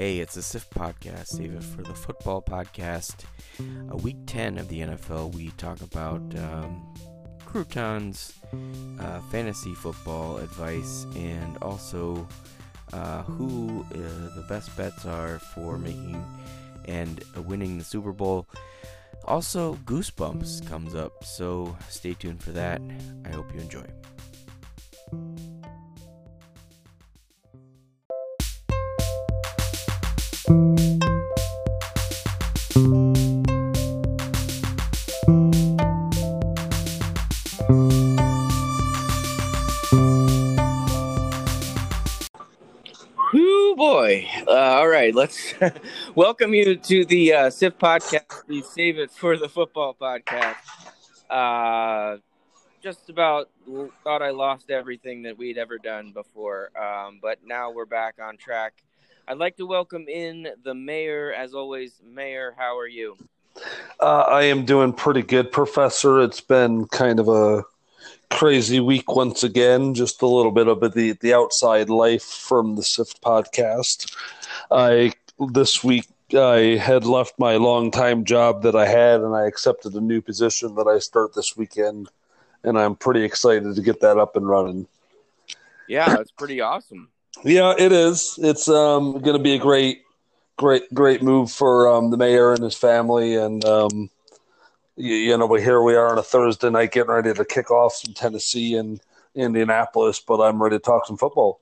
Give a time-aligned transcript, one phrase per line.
[0.00, 1.26] Hey, it's the SIFT podcast.
[1.26, 3.26] Save it for the football podcast.
[3.90, 6.94] A week 10 of the NFL, we talk about um,
[7.44, 8.32] croutons,
[8.98, 12.26] uh, fantasy football advice, and also
[12.94, 16.24] uh, who uh, the best bets are for making
[16.86, 18.48] and winning the Super Bowl.
[19.26, 22.80] Also, Goosebumps comes up, so stay tuned for that.
[23.26, 23.84] I hope you enjoy.
[45.20, 45.52] Let's
[46.14, 48.48] welcome you to the uh, SIFT podcast.
[48.48, 50.56] We save it for the football podcast.
[51.28, 52.16] Uh,
[52.82, 53.50] just about
[54.02, 58.38] thought I lost everything that we'd ever done before, um, but now we're back on
[58.38, 58.82] track.
[59.28, 62.00] I'd like to welcome in the mayor, as always.
[62.02, 63.18] Mayor, how are you?
[64.00, 66.22] Uh, I am doing pretty good, Professor.
[66.22, 67.64] It's been kind of a
[68.30, 69.92] crazy week once again.
[69.92, 74.16] Just a little bit of the the outside life from the SIFT podcast.
[74.70, 79.46] I this week I had left my long time job that I had, and I
[79.46, 82.08] accepted a new position that I start this weekend,
[82.62, 84.86] and I'm pretty excited to get that up and running.
[85.88, 87.08] Yeah, it's pretty awesome.
[87.44, 88.38] Yeah, it is.
[88.42, 90.02] It's um, going to be a great,
[90.56, 94.10] great, great move for um, the mayor and his family, and um,
[94.96, 97.70] you, you know, but here we are on a Thursday night getting ready to kick
[97.70, 99.00] off some Tennessee and
[99.34, 101.60] Indianapolis, but I'm ready to talk some football.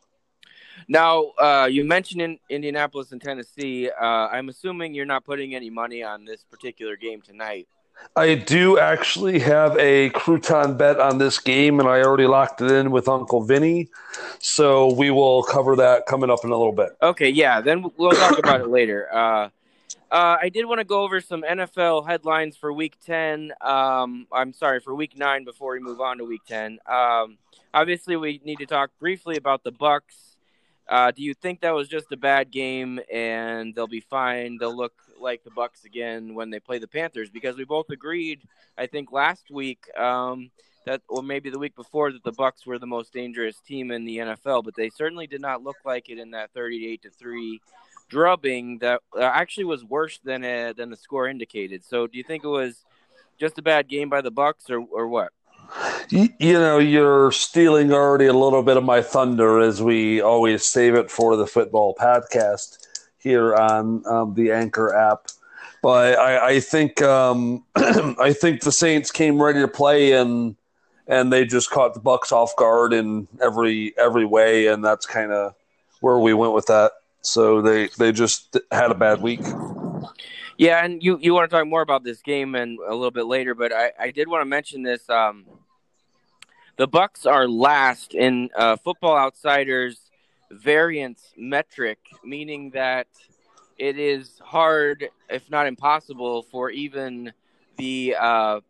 [0.88, 3.90] Now, uh, you mentioned in Indianapolis and Tennessee.
[3.90, 7.68] Uh, I'm assuming you're not putting any money on this particular game tonight.
[8.16, 12.70] I do actually have a crouton bet on this game, and I already locked it
[12.70, 13.88] in with Uncle Vinny.
[14.38, 16.90] So we will cover that coming up in a little bit.
[17.02, 19.08] Okay, yeah, then we'll talk about it later.
[19.12, 19.48] Uh,
[20.10, 23.52] uh, I did want to go over some NFL headlines for Week Ten.
[23.60, 26.78] Um, I'm sorry for Week Nine before we move on to Week Ten.
[26.86, 27.36] Um,
[27.74, 30.27] obviously, we need to talk briefly about the Bucks.
[30.88, 34.56] Uh, do you think that was just a bad game and they'll be fine?
[34.58, 38.40] They'll look like the Bucks again when they play the Panthers because we both agreed,
[38.78, 40.50] I think last week um,
[40.86, 44.04] that, or maybe the week before, that the Bucks were the most dangerous team in
[44.04, 47.60] the NFL, but they certainly did not look like it in that thirty-eight to three
[48.08, 51.84] drubbing that uh, actually was worse than uh, than the score indicated.
[51.84, 52.84] So, do you think it was
[53.38, 55.32] just a bad game by the Bucks, or or what?
[56.08, 60.66] You, you know, you're stealing already a little bit of my thunder as we always
[60.66, 62.78] save it for the football podcast
[63.18, 65.28] here on um, the Anchor app.
[65.82, 70.56] But I, I think um, I think the Saints came ready to play and
[71.08, 75.32] and they just caught the Bucks off guard in every every way, and that's kind
[75.32, 75.54] of
[76.00, 76.92] where we went with that.
[77.22, 79.40] So they they just had a bad week.
[80.58, 83.26] Yeah, and you you want to talk more about this game and a little bit
[83.26, 85.08] later, but I I did want to mention this.
[85.08, 85.46] Um,
[86.76, 90.10] the Bucks are last in uh, Football Outsiders
[90.50, 93.06] variance metric, meaning that
[93.78, 97.32] it is hard, if not impossible, for even
[97.76, 98.60] the uh,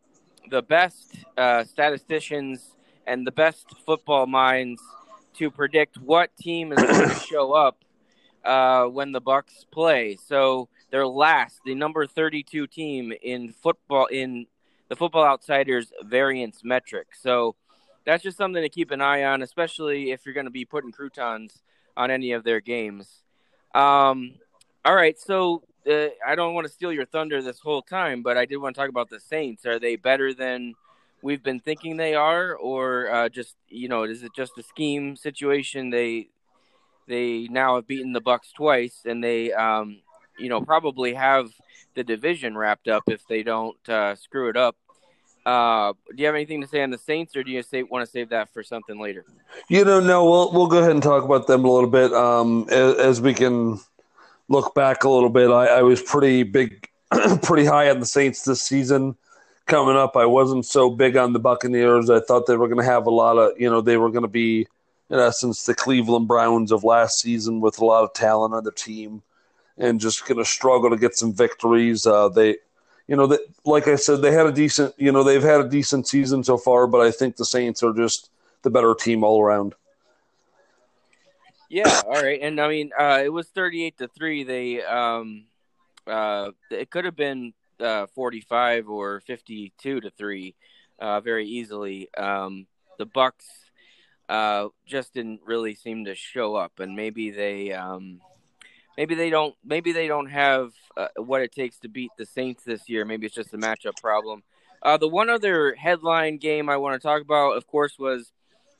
[0.51, 2.75] the best uh, statisticians
[3.07, 4.79] and the best football minds
[5.33, 7.83] to predict what team is going to show up
[8.45, 10.15] uh, when the Bucks play.
[10.27, 14.47] So they're last, the number 32 team in football in
[14.89, 17.09] the Football Outsiders variance metric.
[17.13, 17.55] So
[18.05, 20.91] that's just something to keep an eye on, especially if you're going to be putting
[20.91, 21.61] croutons
[21.95, 23.21] on any of their games.
[23.75, 24.35] Um,
[24.83, 28.37] all right, so uh, I don't want to steal your thunder this whole time, but
[28.37, 29.65] I did want to talk about the Saints.
[29.65, 30.73] Are they better than
[31.21, 35.15] we've been thinking they are, or uh, just you know, is it just a scheme
[35.15, 35.89] situation?
[35.89, 36.29] They
[37.07, 40.01] they now have beaten the Bucks twice, and they um,
[40.39, 41.49] you know probably have
[41.95, 44.75] the division wrapped up if they don't uh, screw it up
[45.45, 48.05] uh, do you have anything to say on the Saints, or do you say, want
[48.05, 49.25] to save that for something later?
[49.67, 52.67] You know, no, we'll we'll go ahead and talk about them a little bit um,
[52.69, 53.79] as, as, we can
[54.47, 55.49] look back a little bit.
[55.49, 56.87] I, I was pretty big,
[57.41, 59.15] pretty high on the Saints this season.
[59.65, 62.09] Coming up, I wasn't so big on the Buccaneers.
[62.09, 64.23] I thought they were going to have a lot of, you know, they were going
[64.23, 64.67] to be,
[65.09, 68.71] in essence, the Cleveland Browns of last season with a lot of talent on the
[68.71, 69.21] team,
[69.79, 72.05] and just going to struggle to get some victories.
[72.05, 72.57] Uh, they
[73.09, 75.67] you know, that like I said, they had a decent, you know, they've had a
[75.67, 78.29] decent season so far, but I think the Saints are just
[78.61, 79.73] the better team all around.
[81.69, 84.43] Yeah, all right, and I mean, uh, it was thirty-eight to three.
[84.43, 85.45] They, um,
[86.05, 90.55] uh, it could have been uh, forty-five or fifty-two to three,
[90.99, 92.09] uh, very easily.
[92.15, 92.67] Um,
[92.97, 93.45] the Bucks
[94.29, 98.19] uh, just didn't really seem to show up, and maybe they, um,
[98.99, 102.65] maybe they don't maybe they don't have uh, what it takes to beat the Saints
[102.65, 103.05] this year.
[103.05, 104.43] Maybe it's just a matchup problem.
[104.83, 108.33] Uh, the one other headline game I want to talk about, of course, was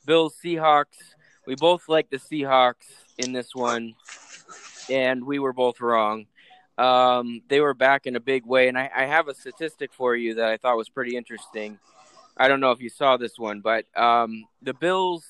[0.04, 0.98] Bills Seahawks.
[1.46, 2.84] We both like the Seahawks
[3.16, 3.94] in this one,
[4.90, 6.26] and we were both wrong.
[6.76, 10.16] Um, they were back in a big way, and I, I, have a statistic for
[10.16, 11.78] you that I thought was pretty interesting.
[12.38, 15.26] I don't know if you saw this one, but um, the Bills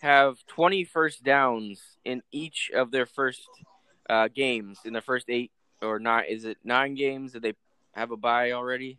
[0.00, 3.48] have 20 first downs in each of their first
[4.08, 5.50] uh, games in the first eight
[5.80, 6.24] or nine.
[6.28, 7.32] Is it nine games?
[7.32, 7.54] Did they
[7.92, 8.98] have a bye already?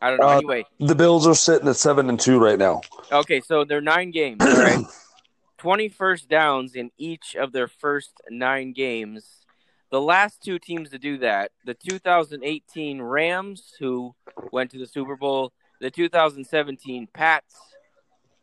[0.00, 0.28] I don't know.
[0.28, 2.82] Uh, anyway, the Bills are sitting at seven and two right now.
[3.10, 4.84] Okay, so they're nine games, right?
[5.58, 9.44] 20 first downs in each of their first nine games.
[9.90, 14.14] The last two teams to do that, the 2018 Rams, who
[14.52, 17.56] went to the Super Bowl, the 2017 Pats,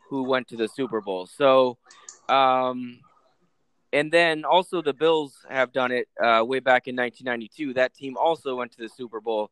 [0.10, 1.26] who went to the Super Bowl.
[1.26, 1.78] So,
[2.28, 3.00] um,
[3.96, 7.76] and then also the Bills have done it uh, way back in 1992.
[7.76, 9.52] That team also went to the Super Bowl.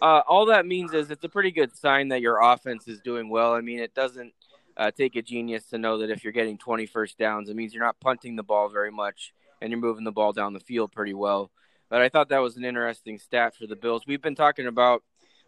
[0.00, 3.28] Uh, all that means is it's a pretty good sign that your offense is doing
[3.28, 3.52] well.
[3.52, 4.32] I mean, it doesn't
[4.78, 7.74] uh, take a genius to know that if you're getting 20 first downs, it means
[7.74, 10.90] you're not punting the ball very much and you're moving the ball down the field
[10.90, 11.50] pretty well.
[11.90, 14.04] But I thought that was an interesting stat for the Bills.
[14.06, 15.02] We've been talking about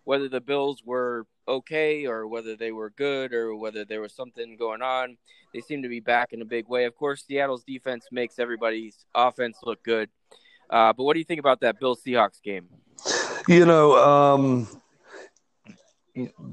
[0.05, 4.57] whether the Bills were okay or whether they were good or whether there was something
[4.57, 5.17] going on.
[5.53, 6.85] They seem to be back in a big way.
[6.85, 10.09] Of course, Seattle's defense makes everybody's offense look good.
[10.71, 12.69] Uh, but what do you think about that Bill Seahawks game?
[13.47, 14.69] You know, um,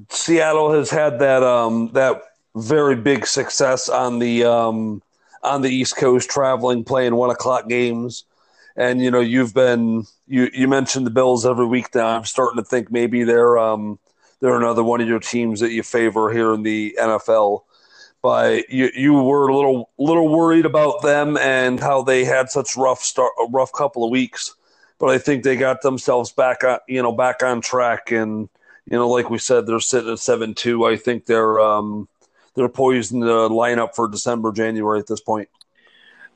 [0.10, 2.22] Seattle has had that um, that
[2.56, 5.02] very big success on the um,
[5.44, 8.26] on the East Coast, traveling, playing one o'clock games.
[8.76, 12.08] And you know, you've been you you mentioned the Bills every week now.
[12.08, 14.00] I'm starting to think maybe they're um,
[14.42, 17.62] they're another one of your teams that you favor here in the NFL.
[18.22, 22.76] But you you were a little little worried about them and how they had such
[22.76, 24.54] rough start a rough couple of weeks.
[25.00, 28.48] But I think they got themselves back on you know back on track and
[28.86, 30.86] you know like we said they're sitting at seven two.
[30.86, 32.08] I think they're um,
[32.54, 35.50] they're poised in the lineup for December January at this point.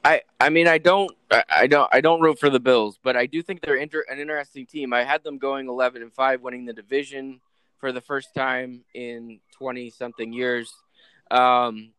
[0.04, 1.12] I, I mean I don't
[1.50, 4.20] I don't I don't root for the Bills, but I do think they're inter- an
[4.20, 4.92] interesting team.
[4.92, 7.42] I had them going 11 and 5 winning the division
[7.86, 10.74] for the first time in 20 something years.
[11.30, 11.92] Um,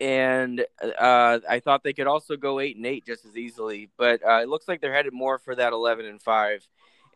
[0.00, 0.64] and
[0.98, 4.40] uh, I thought they could also go 8 and 8 just as easily, but uh,
[4.40, 6.66] it looks like they're headed more for that 11 and 5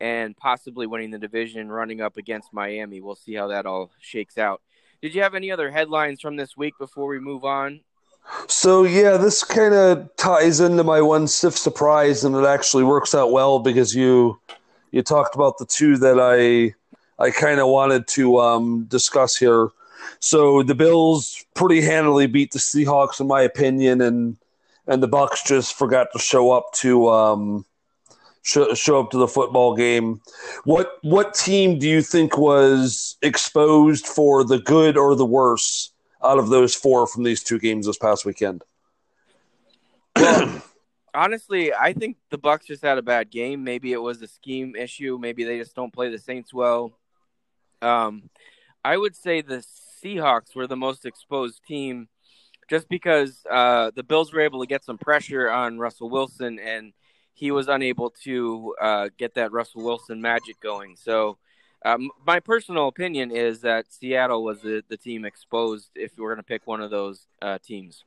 [0.02, 3.00] and possibly winning the division running up against Miami.
[3.00, 4.60] We'll see how that all shakes out.
[5.00, 7.80] Did you have any other headlines from this week before we move on?
[8.48, 13.14] So yeah, this kind of ties into my one stiff surprise, and it actually works
[13.14, 14.38] out well because you
[14.90, 16.74] you talked about the two that I
[17.18, 19.68] I kind of wanted to um, discuss here.
[20.20, 24.36] So the Bills pretty handily beat the Seahawks, in my opinion, and
[24.86, 27.66] and the Bucks just forgot to show up to um,
[28.42, 30.20] show, show up to the football game.
[30.64, 35.92] What what team do you think was exposed for the good or the worse
[36.24, 38.64] out of those four from these two games this past weekend?
[41.14, 43.64] Honestly, I think the Bucks just had a bad game.
[43.64, 45.18] Maybe it was a scheme issue.
[45.20, 46.92] Maybe they just don't play the Saints well.
[47.82, 48.30] Um,
[48.84, 49.64] I would say the
[50.02, 52.08] Seahawks were the most exposed team
[52.68, 56.92] just because uh, the Bills were able to get some pressure on Russell Wilson and
[57.38, 60.96] he was unable to uh, get that Russell Wilson magic going.
[60.96, 61.38] So,
[61.84, 66.30] um, my personal opinion is that Seattle was the, the team exposed if we are
[66.30, 68.02] going to pick one of those uh, teams.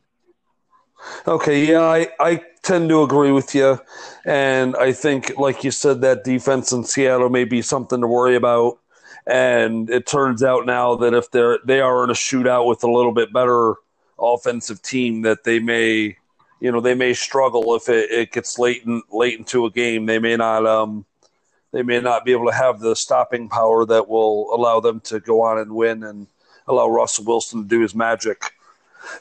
[1.26, 3.80] Okay, yeah, I, I tend to agree with you.
[4.26, 8.36] And I think, like you said, that defense in Seattle may be something to worry
[8.36, 8.81] about.
[9.28, 12.92] And it turns out now that if they're they are in a shootout with a
[12.92, 13.76] little bit better
[14.20, 16.18] offensive team, that they may,
[16.60, 20.06] you know, they may struggle if it, it gets late in, late into a game.
[20.06, 21.06] They may not um,
[21.72, 25.20] they may not be able to have the stopping power that will allow them to
[25.20, 26.28] go on and win and
[26.68, 28.52] allow Russell Wilson to do his magic.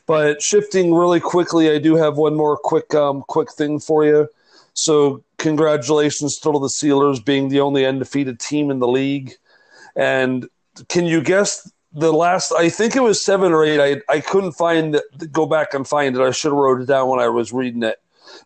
[0.06, 4.28] But shifting really quickly, I do have one more quick um, quick thing for you.
[4.74, 9.34] So congratulations to the Steelers being the only undefeated team in the league.
[9.96, 10.48] And
[10.88, 12.52] can you guess the last?
[12.52, 13.80] I think it was seven or eight.
[13.80, 15.00] I I couldn't find
[15.32, 16.22] go back and find it.
[16.22, 17.98] I should have wrote it down when I was reading it.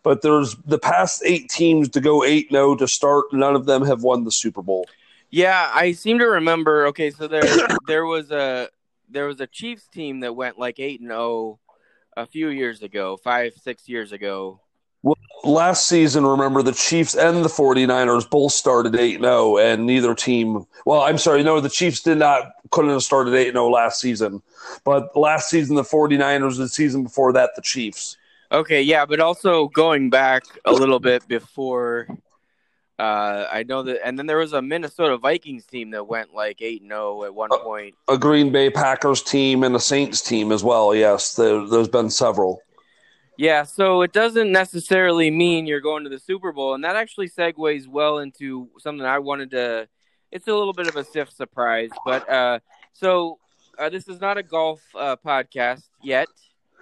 [0.03, 3.25] But there's the past eight teams to go eight zero oh to start.
[3.31, 4.85] None of them have won the Super Bowl.
[5.29, 6.87] Yeah, I seem to remember.
[6.87, 7.43] Okay, so there
[7.87, 8.69] there was a
[9.09, 11.59] there was a Chiefs team that went like eight and zero oh
[12.17, 14.61] a few years ago, five six years ago,
[15.05, 20.15] well, last season, remember the Chiefs and the 49ers both started 8 0, and neither
[20.15, 24.01] team, well, I'm sorry, no, the Chiefs did not, couldn't have started 8 0 last
[24.01, 24.41] season.
[24.83, 28.17] But last season, the 49ers, the season before that, the Chiefs.
[28.51, 32.07] Okay, yeah, but also going back a little bit before,
[32.97, 36.63] uh, I know that, and then there was a Minnesota Vikings team that went like
[36.63, 37.93] eight and zero at one Uh, point.
[38.07, 40.95] A Green Bay Packers team and a Saints team as well.
[40.95, 42.61] Yes, there, there's been several.
[43.37, 47.29] Yeah, so it doesn't necessarily mean you're going to the Super Bowl, and that actually
[47.29, 49.89] segues well into something I wanted to.
[50.31, 52.59] It's a little bit of a stiff surprise, but uh,
[52.93, 53.39] so
[53.77, 56.27] uh, this is not a golf uh, podcast yet,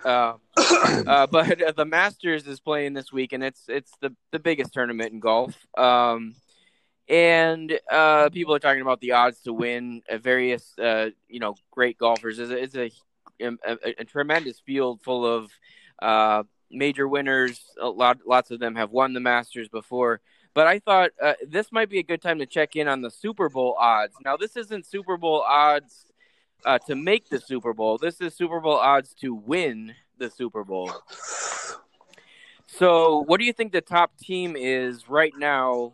[0.06, 4.40] uh, uh, but uh, the Masters is playing this week, and it's it's the the
[4.40, 5.56] biggest tournament in golf.
[5.78, 6.36] Um,
[7.10, 10.04] and uh, people are talking about the odds to win.
[10.10, 12.40] Uh, various uh, you know great golfers.
[12.40, 12.92] It's a, it's a,
[13.42, 15.52] a, a tremendous field full of
[16.04, 17.62] uh, major winners.
[17.82, 20.20] A lot, lots of them have won the Masters before.
[20.54, 23.10] But I thought uh, this might be a good time to check in on the
[23.10, 24.14] Super Bowl odds.
[24.24, 26.06] Now, this isn't Super Bowl odds
[26.66, 27.98] uh, to make the Super Bowl.
[27.98, 30.92] This is Super Bowl odds to win the Super Bowl.
[32.68, 35.94] So, what do you think the top team is right now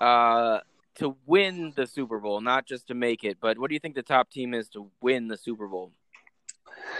[0.00, 0.60] uh,
[0.96, 2.40] to win the Super Bowl?
[2.40, 4.90] Not just to make it, but what do you think the top team is to
[5.02, 5.92] win the Super Bowl?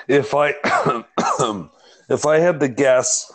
[0.09, 0.55] If I
[2.08, 3.32] if I had to guess,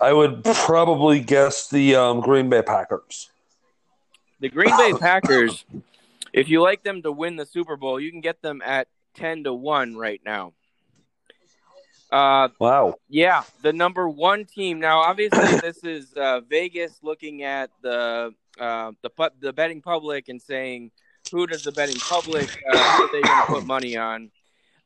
[0.00, 3.30] I would probably guess the um, Green Bay Packers.
[4.40, 5.64] The Green Bay Packers,
[6.32, 9.44] if you like them to win the Super Bowl, you can get them at 10
[9.44, 10.52] to 1 right now.
[12.10, 12.94] Uh, Wow.
[13.08, 14.80] yeah, the number one team.
[14.80, 20.28] Now, obviously, this is uh, Vegas looking at the uh, the pu- the betting public
[20.28, 20.90] and saying,
[21.30, 24.30] who does the betting public uh, who are they going to put money on?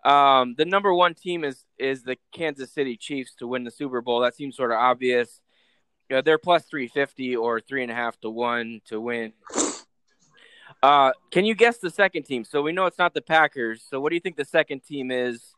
[0.05, 4.01] Um, the number one team is is the Kansas City Chiefs to win the Super
[4.01, 4.21] Bowl.
[4.21, 5.41] That seems sort of obvious.
[6.13, 9.33] Uh, they're plus three fifty or three and a half to one to win.
[10.83, 12.45] Uh, can you guess the second team?
[12.45, 13.85] So we know it's not the Packers.
[13.89, 15.55] So what do you think the second team is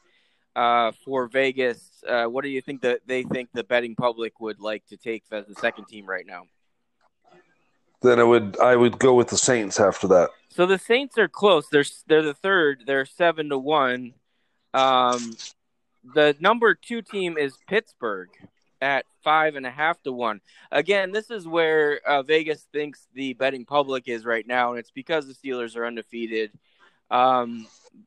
[0.55, 2.05] uh, for Vegas?
[2.07, 5.25] Uh, what do you think that they think the betting public would like to take
[5.33, 6.43] as the second team right now?
[8.03, 10.29] Then I would I would go with the Saints after that.
[10.51, 11.69] So the Saints are close.
[11.71, 12.83] They're they're the third.
[12.87, 14.13] They're seven to one.
[14.75, 15.37] Um,
[16.15, 18.29] the number two team is Pittsburgh
[18.83, 20.41] at five and a half to one.
[20.71, 24.91] Again, this is where uh, Vegas thinks the betting public is right now, and it's
[24.91, 26.51] because the Steelers are undefeated.
[27.11, 27.67] Um,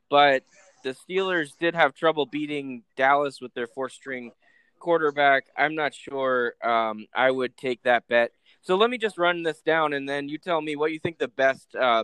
[0.09, 0.43] but
[0.83, 4.31] the Steelers did have trouble beating Dallas with their four string
[4.79, 5.45] quarterback.
[5.57, 8.31] I'm not sure um, I would take that bet.
[8.61, 11.17] So let me just run this down, and then you tell me what you think
[11.17, 12.03] the best uh,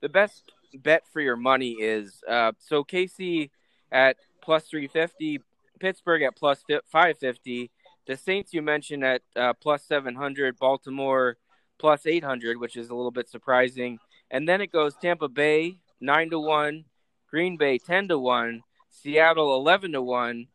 [0.00, 2.22] the best bet for your money is.
[2.28, 3.50] Uh, so KC
[3.92, 5.40] at plus three fifty,
[5.80, 7.70] Pittsburgh at plus five fifty,
[8.06, 11.36] the Saints you mentioned at uh, plus seven hundred, Baltimore
[11.78, 13.98] plus eight hundred, which is a little bit surprising,
[14.30, 16.84] and then it goes Tampa Bay nine to one,
[17.30, 20.48] Green Bay ten to one, Seattle eleven to one.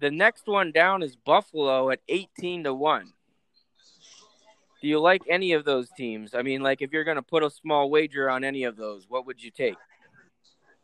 [0.00, 3.12] The next one down is Buffalo at eighteen to one.
[4.82, 6.34] Do you like any of those teams?
[6.34, 9.06] I mean, like if you're going to put a small wager on any of those,
[9.08, 9.76] what would you take?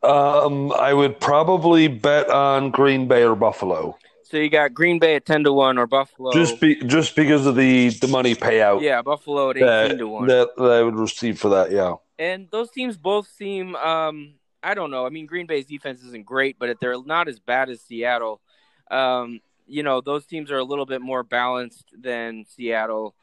[0.03, 3.99] Um, I would probably bet on Green Bay or Buffalo.
[4.23, 6.33] So you got Green Bay at ten to one or Buffalo.
[6.33, 10.09] Just be just because of the the money payout yeah, Buffalo at eighteen that, to
[10.09, 10.29] one.
[10.29, 11.73] that that I would receive for that.
[11.73, 11.95] Yeah.
[12.19, 15.05] and those teams both seem um I don't know.
[15.05, 18.41] I mean Green Bay's defense isn't great, but they're not as bad as Seattle.
[18.91, 23.15] Um, you know, those teams are a little bit more balanced than Seattle.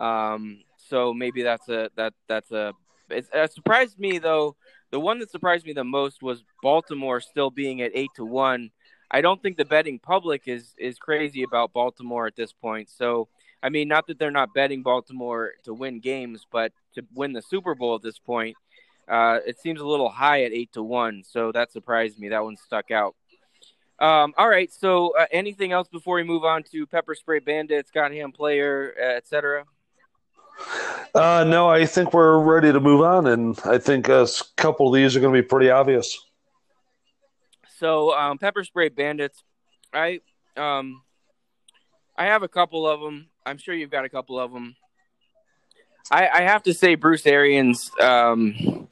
[0.00, 2.72] Um, so maybe that's a that that's a
[3.10, 4.56] it, it surprised me though.
[4.94, 8.70] The one that surprised me the most was Baltimore still being at 8 to 1.
[9.10, 12.88] I don't think the betting public is is crazy about Baltimore at this point.
[12.88, 13.26] So,
[13.60, 17.42] I mean, not that they're not betting Baltimore to win games, but to win the
[17.42, 18.56] Super Bowl at this point,
[19.08, 21.24] uh, it seems a little high at eight to one.
[21.24, 22.28] So that surprised me.
[22.28, 23.16] That one stuck out.
[23.98, 24.72] Um, all right.
[24.72, 28.94] So, uh, anything else before we move on to Pepper Spray Bandits, Got Ham Player,
[28.96, 29.64] uh, etc.
[31.14, 34.94] Uh, no, I think we're ready to move on, and I think a couple of
[34.94, 36.18] these are going to be pretty obvious.
[37.78, 39.42] So, um, Pepper Spray Bandits,
[39.92, 40.20] I
[40.56, 41.02] um,
[42.16, 43.28] I have a couple of them.
[43.46, 44.76] I'm sure you've got a couple of them.
[46.10, 47.90] I, I have to say, Bruce Arians.
[48.00, 48.88] Um,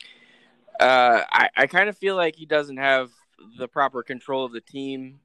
[0.78, 3.10] uh, I I kind of feel like he doesn't have
[3.58, 5.20] the proper control of the team.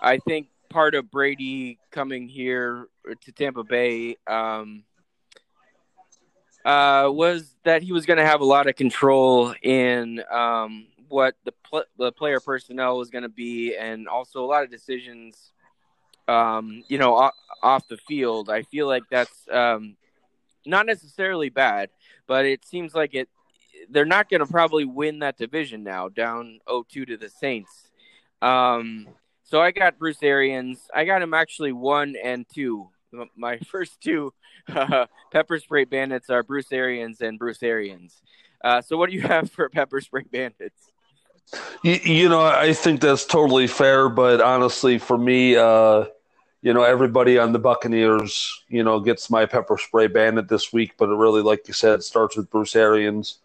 [0.00, 2.88] I think part of Brady coming here
[3.22, 4.84] to Tampa Bay um,
[6.64, 11.34] uh, was that he was going to have a lot of control in um, what
[11.44, 15.50] the pl- the player personnel was going to be, and also a lot of decisions.
[16.26, 18.48] Um, you know, off, off the field.
[18.48, 19.96] I feel like that's um,
[20.64, 21.90] not necessarily bad,
[22.26, 23.28] but it seems like it.
[23.90, 27.90] They're not going to probably win that division now, down 0-2 to the Saints.
[28.40, 29.06] Um,
[29.42, 30.88] So I got Bruce Arians.
[30.94, 32.88] I got him actually one and two.
[33.36, 34.32] My first two
[34.68, 38.20] uh, pepper spray bandits are Bruce Arians and Bruce Arians.
[38.62, 40.90] Uh, so what do you have for pepper spray bandits?
[41.82, 46.06] You, you, know, I think that's totally fair, but honestly, for me, uh,
[46.62, 50.94] you know, everybody on the Buccaneers, you know, gets my pepper spray bandit this week,
[50.96, 53.38] but it really, like you said, starts with Bruce Arians.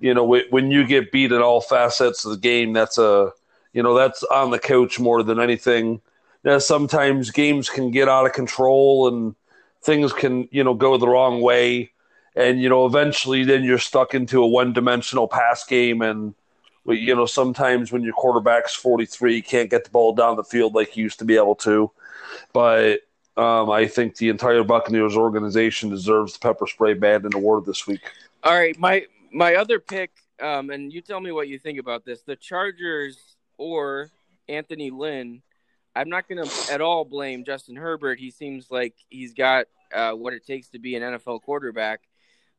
[0.00, 3.30] You know, when you get beat in all facets of the game, that's a,
[3.74, 6.00] you know, that's on the coach more than anything.
[6.44, 9.34] Now, sometimes games can get out of control and
[9.82, 11.92] things can, you know, go the wrong way.
[12.34, 16.00] And, you know, eventually then you're stuck into a one dimensional pass game.
[16.02, 16.34] And,
[16.86, 20.74] you know, sometimes when your quarterback's 43, you can't get the ball down the field
[20.74, 21.90] like you used to be able to.
[22.52, 23.00] But
[23.36, 28.00] um, I think the entire Buccaneers organization deserves the pepper spray bandit award this week.
[28.42, 30.10] All right, my my other pick,
[30.40, 33.16] um, and you tell me what you think about this: the Chargers
[33.56, 34.10] or
[34.48, 35.42] Anthony Lynn.
[35.94, 38.18] I'm not going to at all blame Justin Herbert.
[38.18, 42.00] He seems like he's got uh, what it takes to be an NFL quarterback,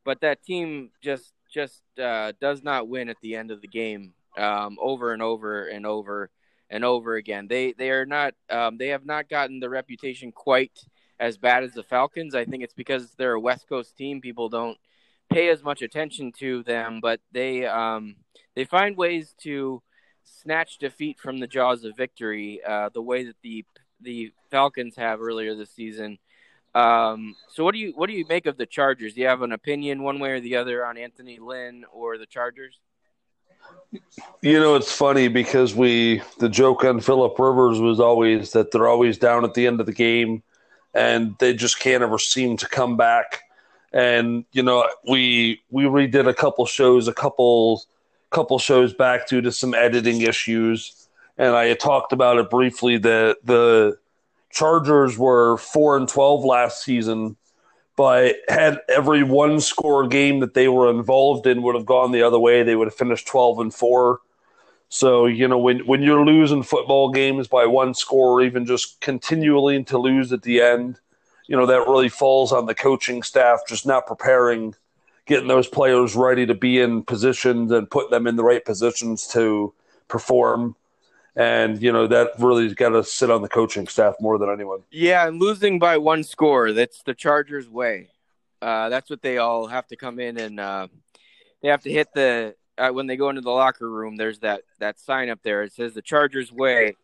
[0.04, 4.14] but that team just just uh, does not win at the end of the game
[4.36, 6.30] um, over and over and over
[6.70, 7.46] and over again.
[7.48, 10.78] They they are not um, they have not gotten the reputation quite
[11.20, 12.34] as bad as the Falcons.
[12.34, 14.20] I think it's because they're a West Coast team.
[14.20, 14.78] People don't
[15.30, 18.16] pay as much attention to them, but they um,
[18.54, 19.82] they find ways to
[20.24, 22.60] snatch defeat from the jaws of victory.
[22.66, 23.64] Uh, the way that the
[24.00, 26.18] the Falcons have earlier this season.
[26.74, 29.14] Um, so what do you what do you make of the Chargers?
[29.14, 32.26] Do you have an opinion one way or the other on Anthony Lynn or the
[32.26, 32.80] Chargers?
[34.42, 38.88] You know, it's funny because we the joke on Philip Rivers was always that they're
[38.88, 40.42] always down at the end of the game
[40.94, 43.42] and they just can't ever seem to come back.
[43.92, 47.84] And you know, we we redid a couple shows, a couple
[48.34, 52.98] couple shows back due to some editing issues, and I talked about it briefly.
[52.98, 53.98] that the
[54.50, 57.36] Chargers were four and twelve last season,
[57.96, 62.22] but had every one score game that they were involved in would have gone the
[62.22, 64.20] other way, they would have finished 12 and 4.
[64.88, 69.00] So, you know, when, when you're losing football games by one score or even just
[69.00, 71.00] continually to lose at the end,
[71.46, 74.74] you know, that really falls on the coaching staff just not preparing,
[75.26, 79.26] getting those players ready to be in positions and put them in the right positions
[79.28, 79.72] to
[80.08, 80.76] perform
[81.36, 84.80] and you know that really got to sit on the coaching staff more than anyone.
[84.90, 88.08] Yeah, and losing by one score, that's the Chargers' way.
[88.62, 90.88] Uh, that's what they all have to come in and uh,
[91.60, 94.16] they have to hit the uh, when they go into the locker room.
[94.16, 95.62] There's that that sign up there.
[95.62, 96.96] It says the Chargers' way.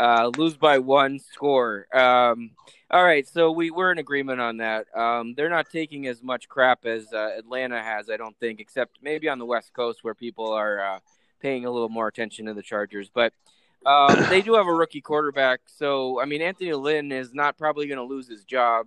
[0.00, 1.86] Uh, lose by one score.
[1.94, 2.52] Um,
[2.90, 4.86] all right, so we we're in agreement on that.
[4.96, 8.96] Um, they're not taking as much crap as uh, Atlanta has, I don't think, except
[9.02, 10.98] maybe on the West Coast where people are uh,
[11.42, 13.10] paying a little more attention to the Chargers.
[13.12, 13.34] But
[13.84, 17.86] um, they do have a rookie quarterback, so I mean Anthony Lynn is not probably
[17.86, 18.86] going to lose his job,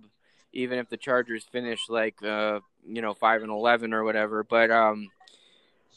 [0.52, 4.42] even if the Chargers finish like uh, you know five and eleven or whatever.
[4.42, 5.10] But um,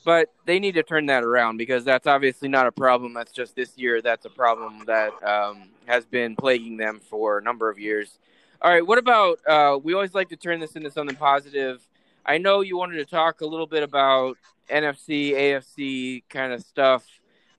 [0.08, 3.14] but they need to turn that around because that's obviously not a problem.
[3.14, 4.02] That's just this year.
[4.02, 8.18] That's a problem that um, has been plaguing them for a number of years.
[8.62, 9.40] All right, what about?
[9.46, 11.86] Uh, we always like to turn this into something positive.
[12.26, 14.38] I know you wanted to talk a little bit about
[14.70, 17.04] NFC, AFC kind of stuff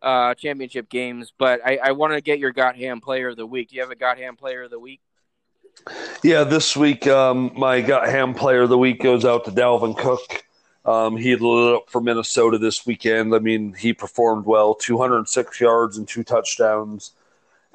[0.00, 3.46] uh, championship games, but I, I want to get your Got Ham Player of the
[3.46, 3.68] Week.
[3.68, 5.02] Do you have a Got Ham Player of the Week?
[6.24, 9.94] Yeah, this week um, my Got Ham Player of the Week goes out to Dalvin
[9.94, 10.47] Cook.
[10.88, 13.34] Um, he lit up for Minnesota this weekend.
[13.34, 17.12] I mean, he performed well 206 yards and two touchdowns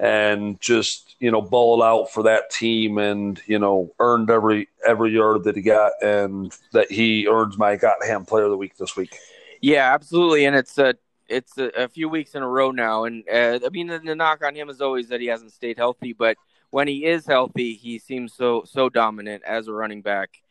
[0.00, 5.12] and just, you know, balled out for that team and, you know, earned every every
[5.12, 8.76] yard that he got and that he earns my Got Ham Player of the Week
[8.78, 9.16] this week.
[9.60, 10.46] Yeah, absolutely.
[10.46, 10.96] And it's a
[11.28, 14.16] it's a, a, few weeks in a row now, and uh, I mean the, the,
[14.16, 16.12] knock on him is always that he hasn't stayed healthy.
[16.12, 16.36] But
[16.70, 20.42] when he is healthy, he seems so so dominant as a running back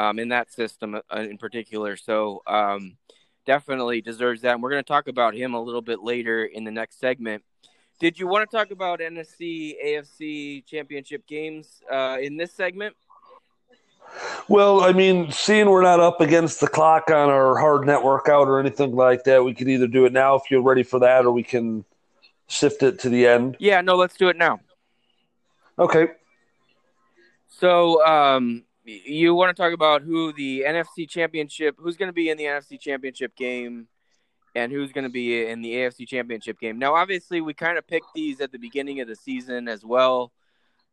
[0.00, 1.94] um, in that system uh, in particular.
[1.96, 2.96] So um,
[3.44, 4.54] definitely deserves that.
[4.54, 7.42] And we're going to talk about him a little bit later in the next segment.
[7.98, 12.96] Did you want to talk about NFC AFC championship games uh, in this segment?
[14.48, 18.48] Well, I mean, seeing we're not up against the clock on our hard network out
[18.48, 21.26] or anything like that, we could either do it now if you're ready for that,
[21.26, 21.84] or we can
[22.48, 23.56] sift it to the end.
[23.60, 24.60] Yeah, no, let's do it now.
[25.78, 26.08] Okay.
[27.48, 32.30] So, um, you want to talk about who the NFC Championship, who's going to be
[32.30, 33.88] in the NFC Championship game,
[34.54, 36.78] and who's going to be in the AFC Championship game?
[36.78, 40.32] Now, obviously, we kind of picked these at the beginning of the season as well.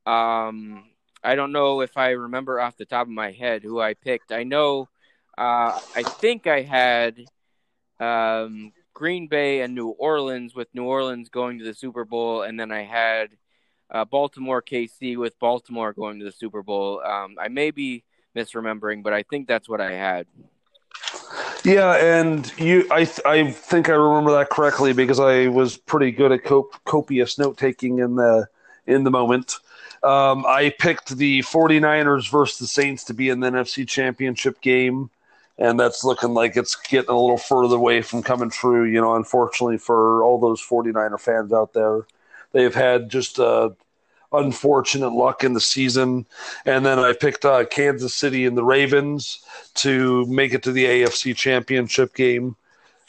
[0.05, 0.85] Um,
[1.23, 4.31] I don't know if I remember off the top of my head who I picked.
[4.31, 4.87] I know,
[5.37, 7.25] uh, I think I had
[7.99, 12.59] um, Green Bay and New Orleans, with New Orleans going to the Super Bowl, and
[12.59, 13.29] then I had
[13.91, 17.01] uh, Baltimore KC with Baltimore going to the Super Bowl.
[17.01, 18.03] Um, I may be
[18.35, 20.27] misremembering, but I think that's what I had.
[21.63, 26.31] Yeah, and you, I, I think I remember that correctly because I was pretty good
[26.31, 28.47] at cop- copious note taking in the
[28.85, 29.55] in the moment.
[30.03, 35.09] Um, I picked the 49ers versus the Saints to be in the NFC Championship game,
[35.57, 38.85] and that's looking like it's getting a little further away from coming true.
[38.85, 42.05] You know, unfortunately for all those 49er fans out there,
[42.51, 43.69] they've had just uh,
[44.31, 46.25] unfortunate luck in the season.
[46.65, 49.39] And then I picked uh, Kansas City and the Ravens
[49.75, 52.55] to make it to the AFC Championship game.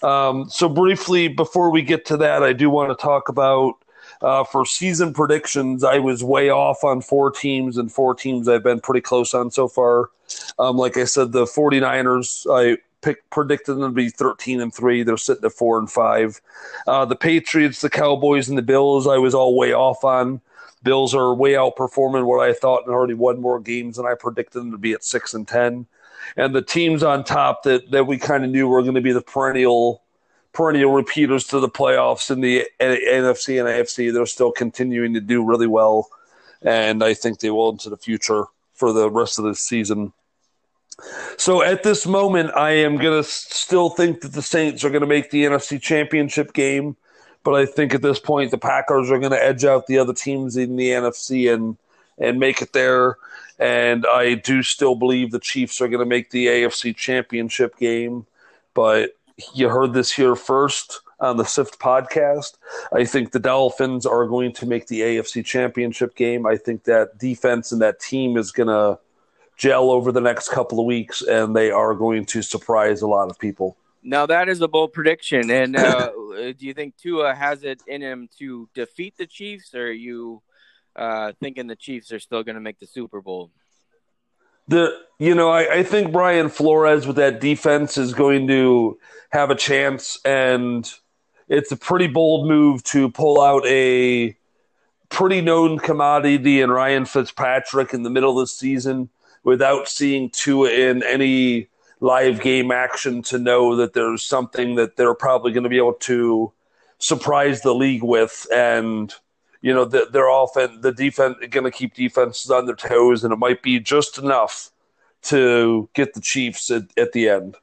[0.03, 3.75] Um, so, briefly, before we get to that, I do want to talk about
[4.23, 5.83] uh, for season predictions.
[5.83, 9.51] I was way off on four teams, and four teams I've been pretty close on
[9.51, 10.11] so far.
[10.59, 15.03] Um, like I said, the 49ers, I picked, predicted them to be 13 and 3.
[15.03, 16.41] They're sitting at 4 and 5.
[16.87, 20.41] Uh, the Patriots, the Cowboys, and the Bills, I was all way off on.
[20.83, 24.63] Bills are way outperforming what I thought and already won more games than I predicted
[24.63, 25.87] them to be at 6 and 10
[26.37, 29.13] and the teams on top that, that we kind of knew were going to be
[29.13, 30.03] the perennial
[30.53, 34.13] perennial repeaters to the playoffs in the NFC and AFC.
[34.13, 36.09] They're still continuing to do really well,
[36.63, 40.13] and I think they will into the future for the rest of the season.
[41.37, 45.03] So at this moment, I am going to still think that the Saints are going
[45.03, 46.97] to make the NFC Championship game,
[47.45, 50.13] but I think at this point the Packers are going to edge out the other
[50.13, 51.77] teams in the NFC and
[52.19, 53.17] and make it there.
[53.59, 58.27] And I do still believe the Chiefs are going to make the AFC Championship game.
[58.75, 59.17] But
[59.55, 62.57] you heard this here first on the SIFT podcast.
[62.93, 66.47] I think the Dolphins are going to make the AFC Championship game.
[66.47, 68.99] I think that defense and that team is going to
[69.59, 73.29] gel over the next couple of weeks, and they are going to surprise a lot
[73.31, 73.77] of people.
[74.03, 75.51] Now that is a bold prediction.
[75.51, 79.89] And uh, do you think Tua has it in him to defeat the Chiefs, or
[79.89, 80.43] are you
[80.99, 83.51] uh, thinking the Chiefs are still going to make the Super Bowl.
[84.67, 88.99] The you know I, I think Brian Flores with that defense is going to
[89.31, 90.91] have a chance, and
[91.49, 94.37] it's a pretty bold move to pull out a
[95.09, 99.09] pretty known commodity in Ryan Fitzpatrick in the middle of the season
[99.45, 101.69] without seeing Tua in any
[102.01, 105.95] live game action to know that there's something that they're probably going to be able
[105.95, 106.53] to
[106.99, 109.15] surprise the league with and
[109.61, 113.33] you know, the, their offense, the defense, going to keep defenses on their toes, and
[113.33, 114.71] it might be just enough
[115.23, 117.57] to get the Chiefs at, at the end.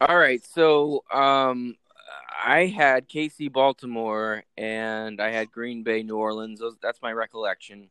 [0.00, 1.76] All right, so um,
[2.44, 6.60] I had KC Baltimore and I had Green Bay New Orleans.
[6.82, 7.88] That's my recollection.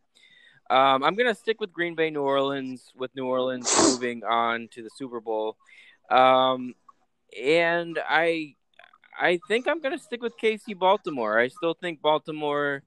[0.69, 4.69] Um, I'm going to stick with Green Bay New Orleans, with New Orleans moving on
[4.73, 5.57] to the Super Bowl.
[6.09, 6.75] Um,
[7.39, 8.55] and I
[9.19, 11.39] I think I'm going to stick with KC Baltimore.
[11.39, 12.83] I still think Baltimore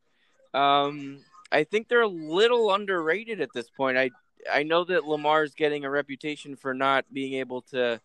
[0.56, 1.18] um,
[1.52, 3.98] I think they're a little underrated at this point.
[3.98, 4.10] I
[4.50, 8.00] I know that Lamar's getting a reputation for not being able to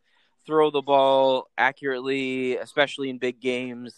[0.46, 3.94] throw the ball accurately, especially in big games,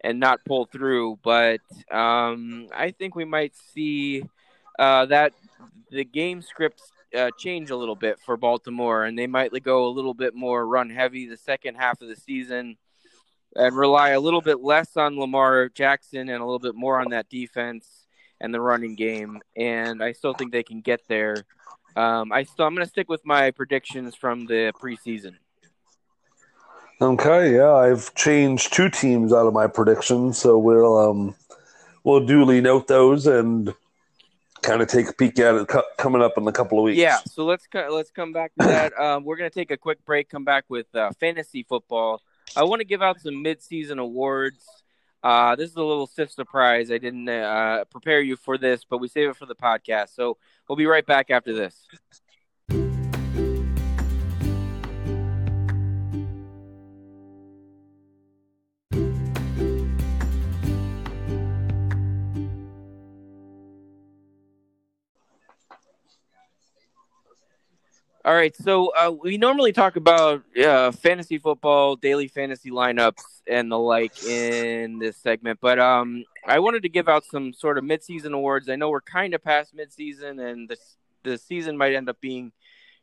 [0.00, 1.18] and not pull through.
[1.22, 4.22] But um, I think we might see
[4.78, 5.32] uh, that
[5.90, 9.90] the game scripts uh, change a little bit for Baltimore, and they might go a
[9.90, 12.76] little bit more run heavy the second half of the season
[13.54, 17.10] and rely a little bit less on Lamar Jackson and a little bit more on
[17.10, 18.06] that defense
[18.40, 19.40] and the running game.
[19.56, 21.44] And I still think they can get there.
[21.94, 25.34] Um, I still I'm going to stick with my predictions from the preseason.
[27.00, 31.34] Okay, yeah, I've changed two teams out of my predictions, so we'll um,
[32.04, 33.74] we'll duly note those and
[34.62, 36.98] kind of take a peek at it coming up in a couple of weeks.
[36.98, 38.92] Yeah, so let's let's come back to that.
[39.02, 40.28] Um, we're going to take a quick break.
[40.28, 42.20] Come back with uh, fantasy football
[42.56, 44.66] I want to give out some mid-season awards.
[45.22, 46.90] Uh, this is a little surprise.
[46.90, 50.14] I didn't uh, prepare you for this, but we save it for the podcast.
[50.14, 50.36] So
[50.68, 51.86] we'll be right back after this.
[68.24, 73.68] All right, so uh, we normally talk about uh, fantasy football, daily fantasy lineups, and
[73.68, 77.84] the like in this segment, but um, I wanted to give out some sort of
[77.84, 78.68] midseason awards.
[78.68, 80.76] I know we're kind of past midseason, and the
[81.24, 82.52] the season might end up being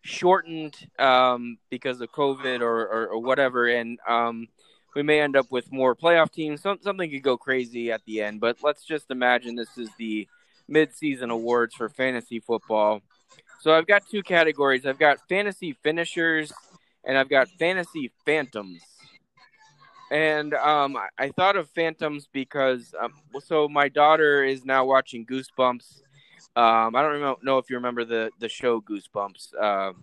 [0.03, 4.47] shortened um, because of COVID or, or, or whatever, and um,
[4.95, 6.62] we may end up with more playoff teams.
[6.62, 10.29] Some, something could go crazy at the end, but let's just imagine this is the
[10.71, 13.01] midseason awards for fantasy football.
[13.59, 14.85] So I've got two categories.
[14.85, 16.51] I've got fantasy finishers
[17.03, 18.81] and I've got fantasy phantoms.
[20.11, 26.01] And um, I, thought of Phantoms because um, so my daughter is now watching Goosebumps.
[26.55, 29.93] Um, I don't know if you remember the the show Goosebumps uh,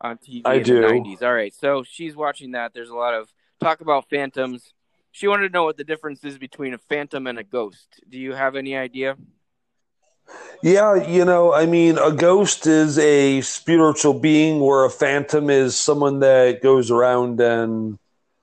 [0.00, 0.80] on TV I in do.
[0.80, 1.22] the '90s.
[1.22, 2.72] All right, so she's watching that.
[2.72, 3.28] There's a lot of
[3.60, 4.72] talk about phantoms.
[5.10, 8.00] She wanted to know what the difference is between a phantom and a ghost.
[8.08, 9.16] Do you have any idea?
[10.62, 15.78] Yeah, you know, I mean, a ghost is a spiritual being, where a phantom is
[15.78, 17.98] someone that goes around and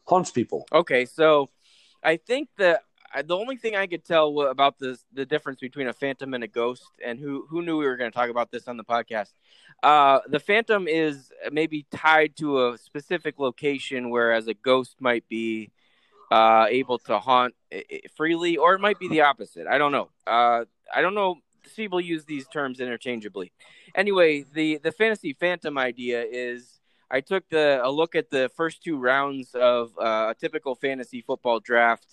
[0.06, 0.66] haunts people.
[0.72, 1.50] Okay, so
[2.04, 2.84] I think that
[3.24, 6.48] the only thing I could tell about the the difference between a phantom and a
[6.48, 9.32] ghost, and who who knew we were going to talk about this on the podcast.
[9.82, 15.72] Uh, the phantom is maybe tied to a specific location, whereas a ghost might be
[16.32, 17.56] uh, able to haunt
[18.16, 19.68] freely, or it might be the opposite.
[19.68, 20.10] I don't know.
[20.28, 21.38] Uh, I don't know.
[21.76, 23.52] People use these terms interchangeably.
[23.96, 26.80] Anyway, the the fantasy phantom idea is
[27.12, 31.22] I took the a look at the first two rounds of uh, a typical fantasy
[31.22, 32.08] football draft,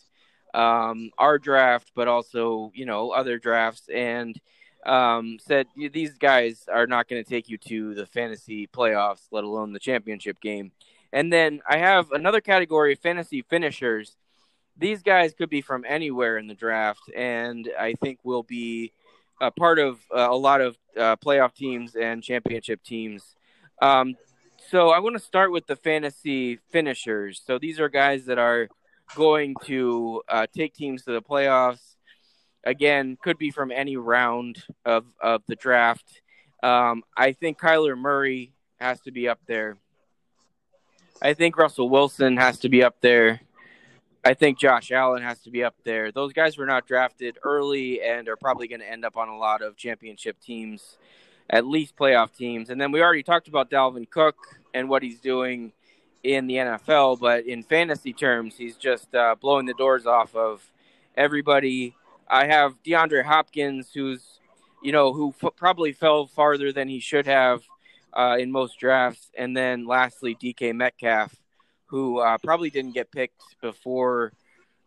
[0.54, 4.40] um, our draft, but also you know other drafts, and
[4.86, 9.44] um, said these guys are not going to take you to the fantasy playoffs, let
[9.44, 10.72] alone the championship game.
[11.12, 14.16] And then I have another category, fantasy finishers.
[14.76, 18.92] These guys could be from anywhere in the draft, and I think will be
[19.40, 23.36] a part of uh, a lot of uh, playoff teams and championship teams.
[23.82, 24.16] Um,
[24.70, 27.42] so I want to start with the fantasy finishers.
[27.44, 28.68] So these are guys that are
[29.14, 31.94] going to uh, take teams to the playoffs.
[32.64, 36.20] Again, could be from any round of, of the draft.
[36.62, 39.76] Um, I think Kyler Murray has to be up there.
[41.22, 43.40] I think Russell Wilson has to be up there.
[44.26, 46.10] I think Josh Allen has to be up there.
[46.10, 49.38] Those guys were not drafted early and are probably going to end up on a
[49.38, 50.98] lot of championship teams,
[51.48, 52.68] at least playoff teams.
[52.68, 54.34] And then we already talked about Dalvin Cook
[54.74, 55.72] and what he's doing
[56.24, 60.72] in the NFL, but in fantasy terms, he's just uh, blowing the doors off of
[61.16, 61.94] everybody.
[62.26, 64.40] I have DeAndre Hopkins, who's
[64.82, 67.62] you know who f- probably fell farther than he should have
[68.12, 71.32] uh, in most drafts, and then lastly DK Metcalf,
[71.86, 74.32] who uh, probably didn't get picked before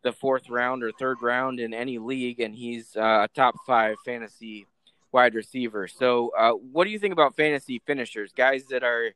[0.01, 3.97] the fourth round or third round in any league, and he's uh, a top five
[4.05, 4.65] fantasy
[5.11, 5.87] wide receiver.
[5.87, 9.11] So, uh, what do you think about fantasy finishers, guys that are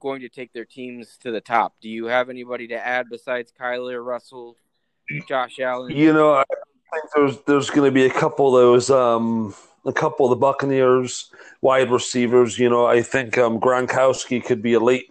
[0.00, 1.74] going to take their teams to the top?
[1.80, 4.56] Do you have anybody to add besides Kyler, Russell,
[5.28, 5.94] Josh Allen?
[5.94, 6.44] You know, I
[6.92, 10.36] think there's there's going to be a couple of those, um, a couple of the
[10.36, 12.58] Buccaneers wide receivers.
[12.58, 15.06] You know, I think um, Gronkowski could be a late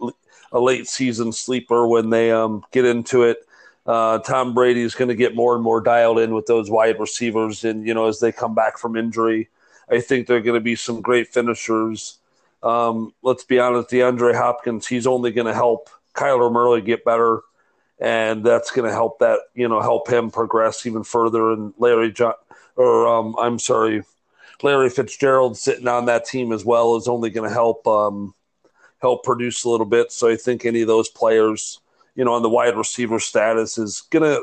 [0.54, 3.46] a late season sleeper when they um, get into it.
[3.84, 6.98] Uh, Tom Brady is going to get more and more dialed in with those wide
[6.98, 9.50] receivers, and you know, as they come back from injury,
[9.90, 12.16] I think they're going to be some great finishers.
[12.62, 17.42] Um, let's be honest, DeAndre Hopkins, he's only going to help Kyler Murray get better
[18.00, 21.52] and that's going to help that you know help him progress even further.
[21.52, 22.34] And Larry John,
[22.76, 24.02] or um, I'm sorry,
[24.62, 28.34] Larry Fitzgerald sitting on that team as well is only going to help um,
[29.04, 30.10] help produce a little bit.
[30.10, 31.80] So I think any of those players,
[32.14, 34.38] you know, on the wide receiver status is gonna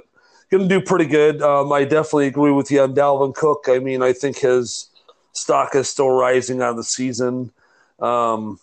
[0.52, 1.42] gonna do pretty good.
[1.42, 3.66] Um, I definitely agree with you on Dalvin Cook.
[3.68, 4.90] I mean, I think his
[5.34, 7.52] stock is still rising on the season.
[8.00, 8.60] Um,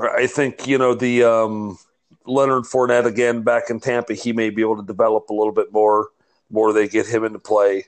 [0.00, 1.78] I think you know the um,
[2.26, 4.14] Leonard Fournette again back in Tampa.
[4.14, 6.08] He may be able to develop a little bit more.
[6.50, 7.84] More they get him into play.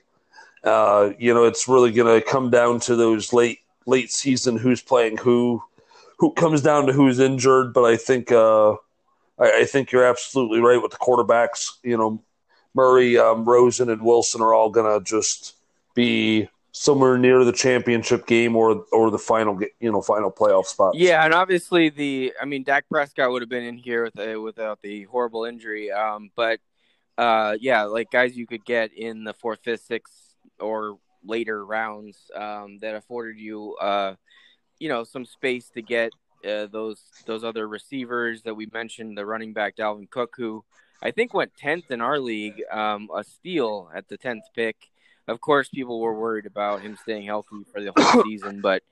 [0.63, 4.81] Uh, you know, it's really going to come down to those late late season who's
[4.81, 5.61] playing who.
[6.19, 8.73] Who comes down to who's injured, but I think uh,
[9.39, 11.71] I, I think you're absolutely right with the quarterbacks.
[11.83, 12.23] You know,
[12.73, 15.55] Murray, um, Rosen, and Wilson are all to just
[15.95, 20.95] be somewhere near the championship game or or the final you know final playoff spot.
[20.95, 24.39] Yeah, and obviously the I mean Dak Prescott would have been in here with uh,
[24.41, 25.91] without the horrible injury.
[25.91, 26.59] Um, but
[27.17, 32.17] uh, yeah, like guys you could get in the fourth, fifth, sixth, or later rounds
[32.35, 34.15] um, that afforded you uh,
[34.83, 36.11] you know some space to get
[36.45, 40.65] uh, those those other receivers that we mentioned, the running back Dalvin Cook, who
[41.01, 44.75] I think went tenth in our league, um, a steal at the tenth pick.
[45.25, 48.83] Of course, people were worried about him staying healthy for the whole season, but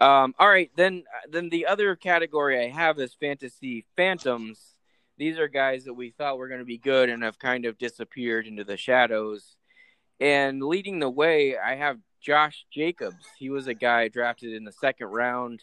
[0.00, 4.76] um, all right, then then the other category I have is fantasy phantoms.
[5.18, 7.76] These are guys that we thought were going to be good and have kind of
[7.76, 9.56] disappeared into the shadows.
[10.20, 13.26] And leading the way, I have Josh Jacobs.
[13.38, 15.60] He was a guy drafted in the second round.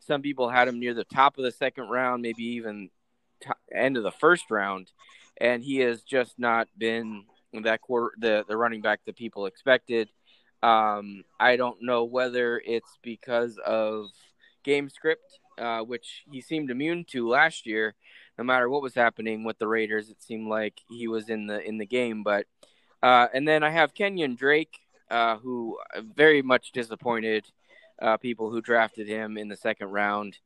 [0.00, 2.90] Some people had him near the top of the second round, maybe even
[3.74, 4.90] end of the first round,
[5.40, 7.24] and he has just not been
[7.62, 10.08] that quarter the the running back that people expected.
[10.62, 14.06] Um, I don't know whether it's because of
[14.62, 17.94] game script, uh, which he seemed immune to last year.
[18.36, 21.62] no matter what was happening with the Raiders, it seemed like he was in the
[21.62, 22.22] in the game.
[22.22, 22.46] But
[23.02, 24.78] uh, and then I have Kenyon Drake,
[25.10, 25.78] uh, who
[26.14, 27.44] very much disappointed
[28.00, 30.38] uh, people who drafted him in the second round.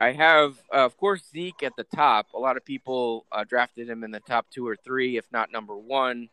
[0.00, 2.26] I have, uh, of course, Zeke at the top.
[2.34, 5.52] A lot of people uh, drafted him in the top two or three, if not
[5.52, 6.28] number one,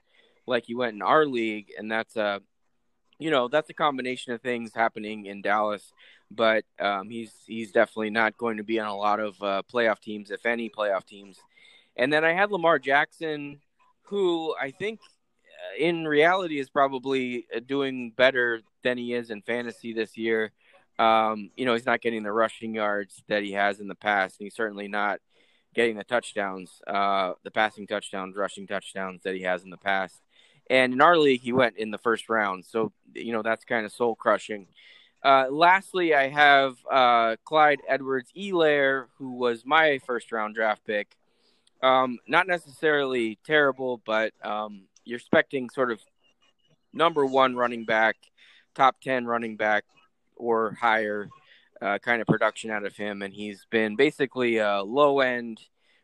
[0.47, 2.41] like he went in our league, and that's a,
[3.19, 5.93] you know, that's a combination of things happening in Dallas.
[6.31, 9.99] But um, he's he's definitely not going to be on a lot of uh, playoff
[9.99, 11.38] teams, if any playoff teams.
[11.95, 13.60] And then I had Lamar Jackson,
[14.03, 15.20] who I think uh,
[15.77, 20.51] in reality is probably uh, doing better than he is in fantasy this year.
[20.99, 24.39] Um, you know, he's not getting the rushing yards that he has in the past,
[24.39, 25.19] and he's certainly not
[25.73, 30.21] getting the touchdowns, uh, the passing touchdowns, rushing touchdowns that he has in the past.
[30.69, 33.86] And in our league, he went in the first round, so you know that's kind
[33.86, 34.67] of soul crushing.
[35.23, 41.15] Uh, lastly, I have uh, Clyde Edwards Helaire, who was my first round draft pick.
[41.84, 46.00] Um, not necessarily terrible, but um, you're expecting sort of
[46.94, 48.18] number one running back,
[48.76, 49.84] top 10 running back
[50.36, 51.30] or higher
[51.82, 53.22] uh, kind of production out of him.
[53.22, 55.60] And he's been basically a low end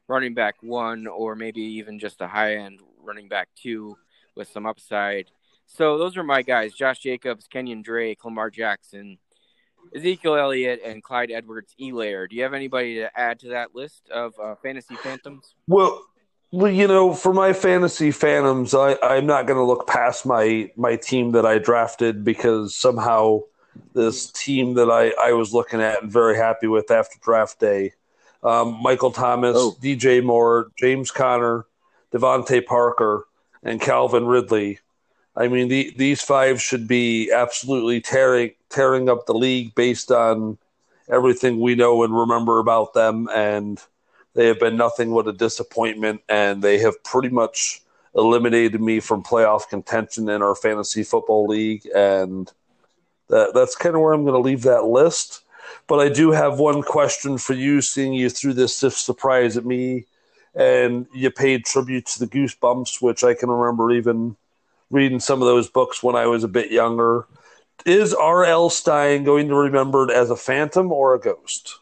[0.07, 3.97] running back one, or maybe even just a high end running back two
[4.35, 5.27] with some upside.
[5.65, 9.17] So those are my guys Josh Jacobs, Kenyan Drake, Lamar Jackson,
[9.93, 12.29] Ezekiel Elliott, and Clyde Edwards Helaire.
[12.29, 15.55] Do you have anybody to add to that list of uh, fantasy phantoms?
[15.67, 16.05] Well,
[16.65, 20.95] you know, for my fantasy phantoms, I, I'm not going to look past my my
[20.95, 23.41] team that I drafted because somehow
[23.93, 27.93] this team that I, I was looking at and very happy with after draft day.
[28.43, 29.77] Um, Michael Thomas, oh.
[29.81, 31.65] DJ Moore, James Conner,
[32.11, 33.27] DeVante Parker,
[33.63, 34.79] and Calvin Ridley.
[35.35, 40.57] I mean, the, these five should be absolutely tearing tearing up the league based on
[41.07, 43.29] everything we know and remember about them.
[43.33, 43.81] And
[44.37, 47.81] they have been nothing but a disappointment, and they have pretty much
[48.13, 51.87] eliminated me from playoff contention in our fantasy football league.
[51.95, 52.51] And
[53.29, 55.41] that, that's kind of where I'm going to leave that list.
[55.87, 60.05] But I do have one question for you, seeing you threw this surprise at me
[60.53, 64.35] and you paid tribute to the Goosebumps, which I can remember even
[64.91, 67.25] reading some of those books when I was a bit younger.
[67.87, 68.69] Is R.L.
[68.69, 71.79] Stine going to be remembered as a phantom or a ghost?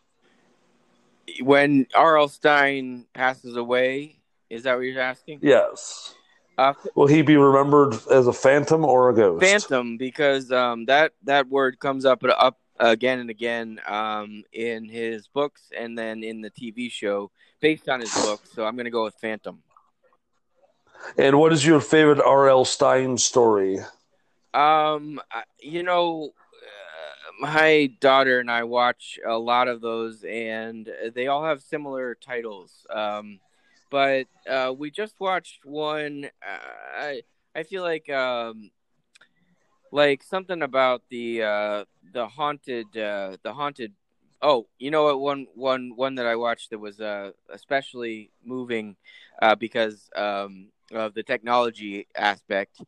[1.42, 2.28] When R.L.
[2.28, 5.40] Stine passes away, is that what you're asking?
[5.42, 6.14] Yes.
[6.58, 9.44] Uh, Will he be remembered as a phantom or a ghost?
[9.44, 15.28] Phantom, because um, that that word comes up up again and again um, in his
[15.28, 18.92] books and then in the TV show based on his book, so I'm going to
[18.92, 19.62] go with Phantom.
[21.18, 22.66] And what is your favorite R.L.
[22.66, 23.80] Stine story?
[24.54, 25.20] Um,
[25.60, 26.45] you know, uh,
[27.40, 32.86] my daughter and I watch a lot of those, and they all have similar titles.
[32.90, 33.40] Um,
[33.92, 36.26] but uh, we just watched one.
[36.46, 36.60] Uh,
[36.98, 37.22] I
[37.56, 38.72] I feel like um,
[39.92, 43.94] like something about the uh, the haunted uh, the haunted
[44.42, 45.22] Oh, you know what?
[45.22, 48.96] One, one, one that I watched that was uh, especially moving
[49.42, 52.80] uh, because um, of the technology aspect.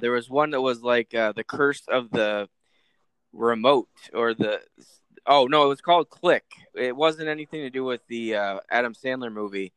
[0.00, 2.48] There was one that was like the curse of the
[3.32, 4.60] remote, or the
[5.26, 6.44] oh no, it was called Click.
[6.74, 9.72] It wasn't anything to do with the uh, Adam Sandler movie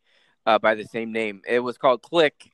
[0.46, 1.42] uh, by the same name.
[1.48, 2.52] It was called Click.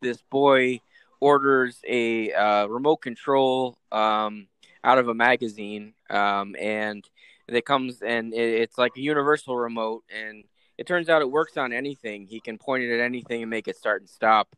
[0.00, 0.80] this boy
[1.20, 4.48] orders a remote control um,
[4.84, 7.08] out of a magazine, um, and
[7.48, 10.44] it comes and it's like a universal remote and
[10.78, 13.68] it turns out it works on anything he can point it at anything and make
[13.68, 14.56] it start and stop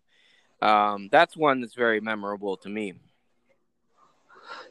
[0.62, 2.94] um, that's one that's very memorable to me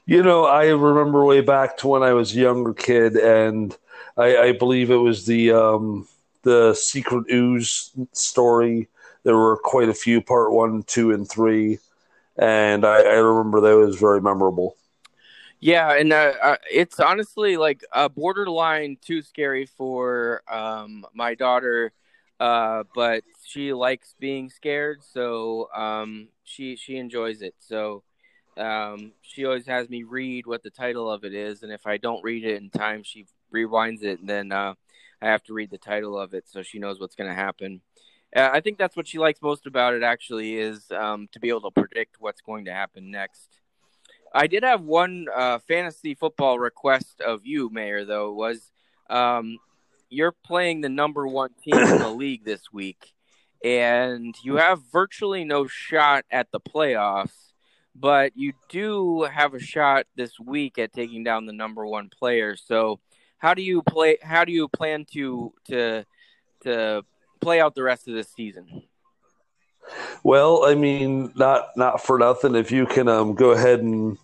[0.08, 3.78] you know i remember way back to when i was a younger kid and
[4.18, 6.08] i, I believe it was the um,
[6.44, 8.88] the secret ooze story
[9.24, 11.80] there were quite a few part one two and three
[12.38, 14.78] and i, I remember that was very memorable
[15.60, 21.94] yeah, and uh, uh, it's honestly like a borderline too scary for um, my daughter,
[22.40, 27.56] uh, but she likes being scared, so um, she she enjoys it.
[27.60, 28.04] So
[28.58, 31.98] um, she always has me read what the title of it is, and if I
[31.98, 34.74] don't read it in time, she rewinds it, and then uh,
[35.22, 37.82] I have to read the title of it so she knows what's going to happen.
[38.36, 40.04] Uh, I think that's what she likes most about it.
[40.04, 43.60] Actually, is um, to be able to predict what's going to happen next.
[44.34, 48.04] I did have one uh, fantasy football request of you, Mayor.
[48.06, 48.72] Though was
[49.10, 49.58] um,
[50.10, 53.14] you're playing the number one team in the league this week,
[53.64, 57.47] and you have virtually no shot at the playoffs,
[58.00, 62.56] but you do have a shot this week at taking down the number one player.
[62.56, 63.00] So,
[63.38, 64.18] how do you play?
[64.22, 66.06] How do you plan to to
[66.64, 67.04] to
[67.40, 68.84] play out the rest of this season?
[70.24, 72.56] Well, I mean, not not for nothing.
[72.56, 74.18] If you can um, go ahead and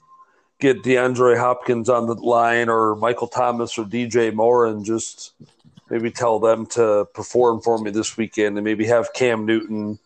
[0.59, 5.33] get DeAndre Hopkins on the line, or Michael Thomas, or DJ Moore, and just
[5.89, 9.99] maybe tell them to perform for me this weekend, and maybe have Cam Newton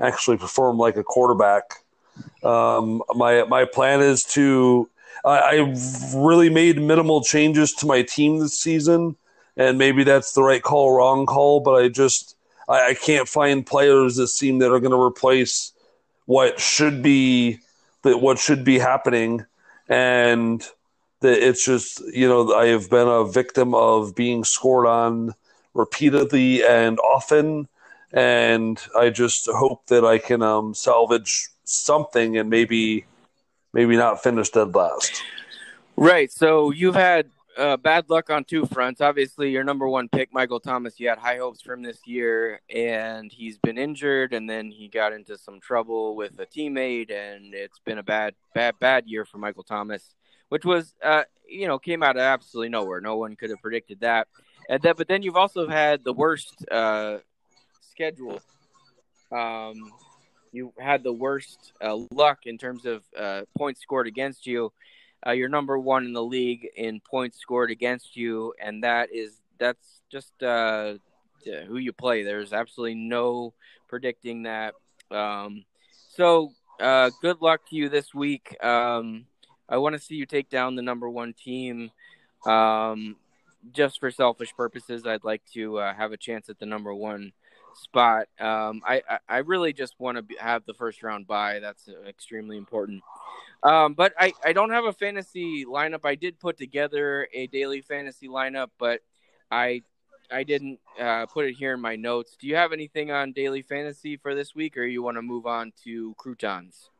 [0.00, 1.62] actually perform like a quarterback.
[2.42, 4.88] Um, my my plan is to.
[5.24, 9.16] I, I've really made minimal changes to my team this season,
[9.56, 12.36] and maybe that's the right call, wrong call, but I just
[12.68, 15.72] I, I can't find players that seem that are going to replace
[16.26, 17.58] what should be
[18.02, 19.44] that what should be happening,
[19.88, 20.64] and
[21.20, 25.34] that it's just you know I have been a victim of being scored on
[25.74, 27.68] repeatedly and often,
[28.12, 33.04] and I just hope that I can um, salvage something and maybe
[33.72, 35.22] maybe not finish dead last.
[35.96, 36.30] Right.
[36.32, 39.00] So you've had uh, bad luck on two fronts.
[39.00, 42.60] Obviously, your number one pick, Michael Thomas, you had high hopes for him this year,
[42.74, 47.54] and he's been injured, and then he got into some trouble with a teammate, and
[47.54, 50.14] it's been a bad, bad, bad year for Michael Thomas,
[50.50, 53.00] which was, uh, you know, came out of absolutely nowhere.
[53.00, 54.28] No one could have predicted that.
[54.68, 57.18] And then, but then you've also had the worst uh,
[57.80, 58.40] schedule.
[59.32, 59.92] Um,
[60.56, 64.72] you had the worst uh, luck in terms of uh, points scored against you
[65.26, 69.40] uh, you're number one in the league in points scored against you, and that is
[69.58, 70.94] that's just uh,
[71.66, 72.22] who you play.
[72.22, 73.52] There's absolutely no
[73.88, 74.74] predicting that.
[75.10, 75.64] Um,
[76.10, 78.62] so uh, good luck to you this week.
[78.62, 79.26] Um,
[79.68, 81.90] I want to see you take down the number one team.
[82.44, 83.16] Um,
[83.72, 87.32] just for selfish purposes, I'd like to uh, have a chance at the number one
[87.74, 88.28] spot.
[88.40, 91.58] Um, I, I, I really just want to have the first round bye.
[91.60, 93.02] That's extremely important.
[93.62, 96.00] Um, but I, I don't have a fantasy lineup.
[96.04, 99.00] I did put together a daily fantasy lineup, but
[99.50, 99.82] I
[100.30, 102.36] I didn't uh, put it here in my notes.
[102.38, 105.46] Do you have anything on daily fantasy for this week, or you want to move
[105.46, 106.90] on to croutons?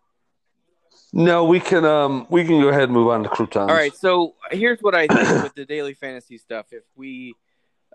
[1.13, 3.71] No, we can um we can go ahead and move on to croutons.
[3.71, 3.95] All right.
[3.95, 6.67] So here's what I think with the daily fantasy stuff.
[6.73, 7.35] If we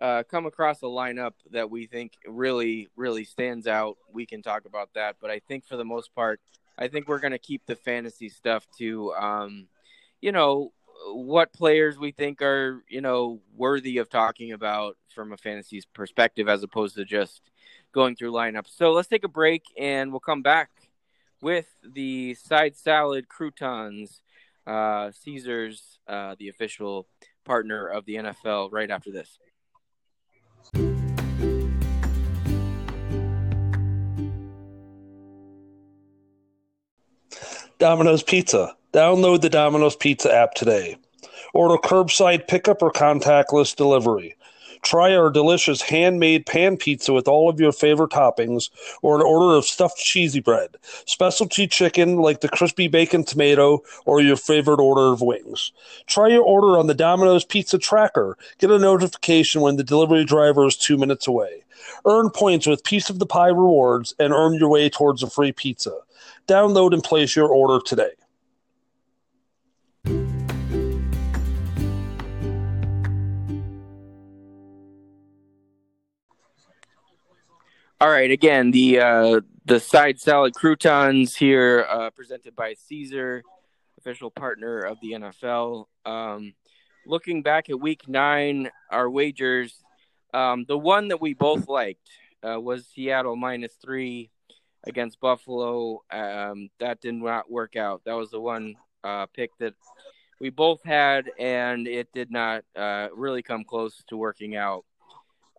[0.01, 4.65] uh, come across a lineup that we think really really stands out, we can talk
[4.65, 5.17] about that.
[5.21, 6.39] But I think for the most part,
[6.77, 9.67] I think we're going to keep the fantasy stuff to, um,
[10.19, 10.71] you know,
[11.13, 16.47] what players we think are, you know, worthy of talking about from a fantasy perspective
[16.47, 17.41] as opposed to just
[17.91, 18.75] going through lineups.
[18.75, 20.69] So let's take a break and we'll come back
[21.41, 24.21] with the side salad croutons,
[24.67, 27.07] uh, Caesars, uh, the official
[27.45, 29.39] partner of the NFL, right after this.
[37.79, 38.75] Domino's Pizza.
[38.93, 40.97] Download the Domino's Pizza app today.
[41.53, 44.35] Order curbside pickup or contactless delivery.
[44.81, 48.69] Try our delicious handmade pan pizza with all of your favorite toppings,
[49.01, 50.75] or an order of stuffed cheesy bread,
[51.05, 55.71] specialty chicken like the crispy bacon tomato, or your favorite order of wings.
[56.07, 58.37] Try your order on the Domino's Pizza Tracker.
[58.57, 61.63] Get a notification when the delivery driver is two minutes away.
[62.05, 65.51] Earn points with Piece of the Pie rewards and earn your way towards a free
[65.51, 65.95] pizza.
[66.47, 68.11] Download and place your order today.
[78.01, 83.43] All right, again, the uh, the side salad croutons here, uh, presented by Caesar,
[83.99, 85.85] official partner of the NFL.
[86.03, 86.55] Um,
[87.05, 89.83] looking back at Week Nine, our wagers,
[90.33, 92.09] um, the one that we both liked
[92.41, 94.31] uh, was Seattle minus three
[94.87, 96.01] against Buffalo.
[96.09, 98.01] Um, that did not work out.
[98.05, 99.75] That was the one uh, pick that
[100.39, 104.85] we both had, and it did not uh, really come close to working out.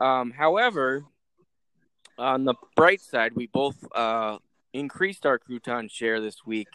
[0.01, 1.05] Um, however,
[2.19, 4.39] on the bright side, we both uh,
[4.73, 6.69] increased our crouton share this week.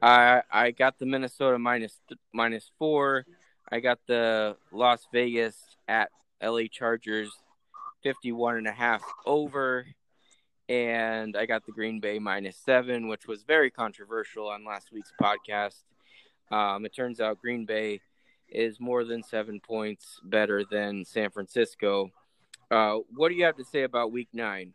[0.00, 2.00] I I got the Minnesota minus
[2.32, 3.24] minus four.
[3.70, 5.56] I got the Las Vegas
[5.88, 6.10] at
[6.42, 7.30] LA Chargers
[8.02, 9.86] 51 and a half over
[10.68, 15.12] and I got the Green Bay minus seven, which was very controversial on last week's
[15.20, 15.82] podcast.
[16.50, 18.00] Um, it turns out Green Bay
[18.48, 22.10] is more than seven points better than San Francisco.
[22.70, 24.74] Uh, what do you have to say about Week Nine?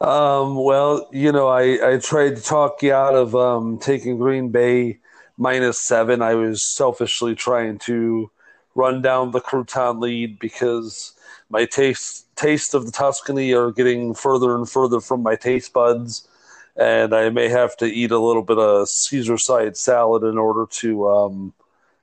[0.00, 4.50] Um, well, you know, I, I tried to talk you out of um, taking Green
[4.50, 4.98] Bay
[5.36, 6.22] minus seven.
[6.22, 8.30] I was selfishly trying to
[8.74, 11.12] run down the Crouton lead because
[11.50, 16.28] my taste taste of the Tuscany are getting further and further from my taste buds,
[16.76, 20.66] and I may have to eat a little bit of Caesar side salad in order
[20.70, 21.54] to, um,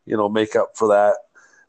[0.05, 1.15] you know, make up for that.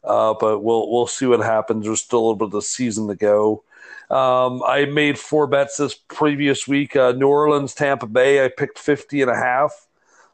[0.07, 1.85] Uh, but we'll we'll see what happens.
[1.85, 3.63] There's still a little bit of the season to go.
[4.09, 6.95] Um, I made four bets this previous week.
[6.95, 8.43] Uh, New Orleans, Tampa Bay.
[8.43, 9.87] I picked 50 and a half.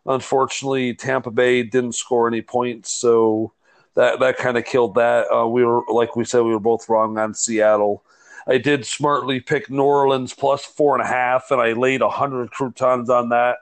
[0.05, 3.51] Unfortunately, Tampa Bay didn't score any points, so
[3.95, 5.25] that that kind of killed that.
[5.33, 8.03] Uh, we were like we said, we were both wrong on Seattle.
[8.45, 12.51] I did smartly pick New Orleans plus four and a half, and I laid hundred
[12.51, 13.59] croutons on that.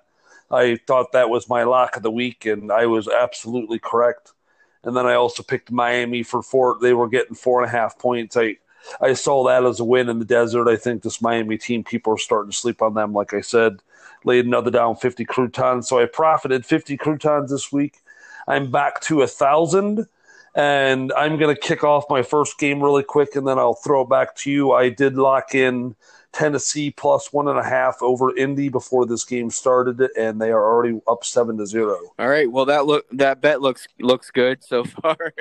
[0.49, 4.33] I thought that was my lock of the week, and I was absolutely correct.
[4.83, 6.77] And then I also picked Miami for four.
[6.81, 8.35] They were getting four and a half points.
[8.35, 8.57] I
[8.99, 10.67] I saw that as a win in the desert.
[10.67, 13.13] I think this Miami team, people are starting to sleep on them.
[13.13, 13.77] Like I said,
[14.23, 15.87] laid another down 50 croutons.
[15.87, 17.97] So I profited 50 croutons this week.
[18.47, 20.07] I'm back to a thousand
[20.55, 24.01] and I'm going to kick off my first game really quick, and then I'll throw
[24.01, 24.73] it back to you.
[24.73, 25.95] I did lock in
[26.33, 30.63] Tennessee plus one and a half over Indy before this game started, and they are
[30.63, 31.97] already up seven to zero.
[32.17, 32.49] All right.
[32.49, 35.33] Well, that look that bet looks looks good so far.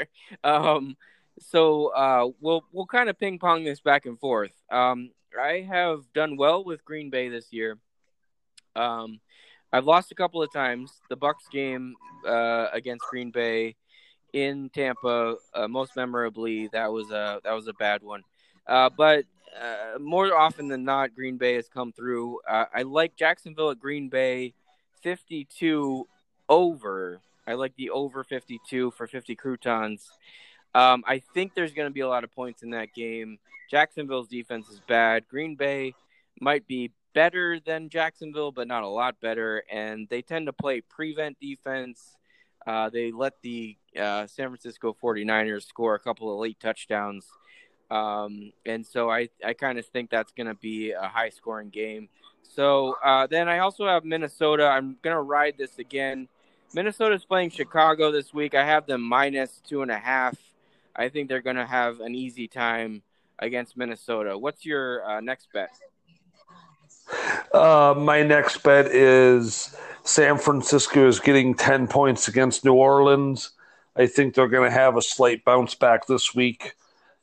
[0.43, 0.97] um,
[1.39, 4.53] so uh, we'll we'll kind of ping pong this back and forth.
[4.71, 5.11] Um,
[5.41, 7.79] I have done well with Green Bay this year.
[8.75, 9.21] Um,
[9.73, 10.93] I've lost a couple of times.
[11.09, 11.95] The Bucks game
[12.27, 13.77] uh, against Green Bay
[14.33, 18.23] in Tampa, uh, most memorably, that was a that was a bad one.
[18.67, 19.25] Uh, but
[19.61, 22.41] uh, more often than not, Green Bay has come through.
[22.49, 24.55] Uh, I like Jacksonville at Green Bay,
[25.03, 26.07] fifty-two
[26.49, 27.21] over.
[27.47, 30.11] I like the over fifty-two for fifty croutons.
[30.75, 33.39] Um, I think there's going to be a lot of points in that game.
[33.71, 35.27] Jacksonville's defense is bad.
[35.29, 35.95] Green Bay
[36.41, 39.65] might be better than Jacksonville, but not a lot better.
[39.71, 42.17] And they tend to play prevent defense.
[42.65, 47.27] Uh, they let the uh, San Francisco 49ers score a couple of late touchdowns.
[47.91, 51.71] Um, and so I, I kind of think that's going to be a high scoring
[51.71, 52.09] game.
[52.43, 54.67] So uh, then I also have Minnesota.
[54.67, 56.29] I'm going to ride this again.
[56.73, 58.55] Minnesota's playing Chicago this week.
[58.55, 60.37] I have them minus two and a half.
[60.95, 63.03] I think they're going to have an easy time
[63.39, 64.37] against Minnesota.
[64.39, 65.71] What's your uh, next bet?
[67.53, 73.51] Uh, my next bet is San Francisco is getting 10 points against New Orleans.
[73.97, 76.75] I think they're going to have a slight bounce back this week.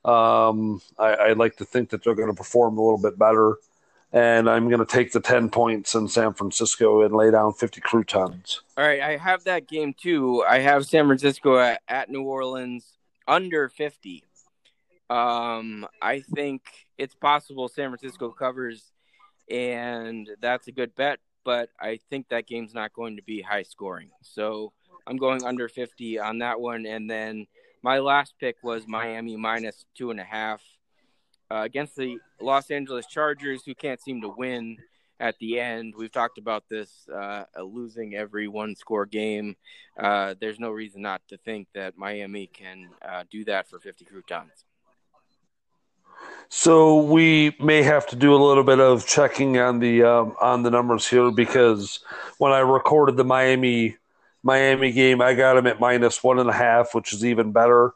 [0.08, 3.58] Um, I, I like to think that they're going to perform a little bit better.
[4.14, 7.82] And I'm going to take the 10 points in San Francisco and lay down 50
[7.82, 8.62] croutons.
[8.78, 9.02] All right.
[9.02, 10.46] I have that game too.
[10.48, 12.94] I have San Francisco at, at New Orleans
[13.28, 14.24] under 50.
[15.10, 16.62] Um, I think
[16.98, 18.92] it's possible San Francisco covers,
[19.50, 21.20] and that's a good bet.
[21.44, 24.10] But I think that game's not going to be high scoring.
[24.22, 24.74] So
[25.06, 26.86] I'm going under 50 on that one.
[26.86, 27.48] And then
[27.82, 30.62] my last pick was Miami minus two and a half
[31.52, 34.78] uh, against the Los Angeles Chargers, who can't seem to win
[35.20, 35.94] at the end.
[35.98, 39.56] We've talked about this uh, losing every one score game.
[39.98, 44.06] Uh, there's no reason not to think that Miami can uh, do that for 50
[44.06, 44.66] croutons.
[46.50, 50.64] So we may have to do a little bit of checking on the um, on
[50.64, 52.00] the numbers here because
[52.38, 53.98] when I recorded the Miami
[54.48, 57.92] Miami game, I got them at minus one and a half, which is even better,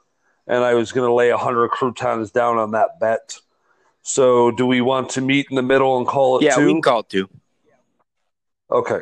[0.46, 3.38] and I was going to lay a hundred croutons down on that bet.
[4.04, 6.44] So, do we want to meet in the middle and call it?
[6.44, 6.66] Yeah, two?
[6.66, 7.30] we can call it two.
[8.70, 9.00] Okay,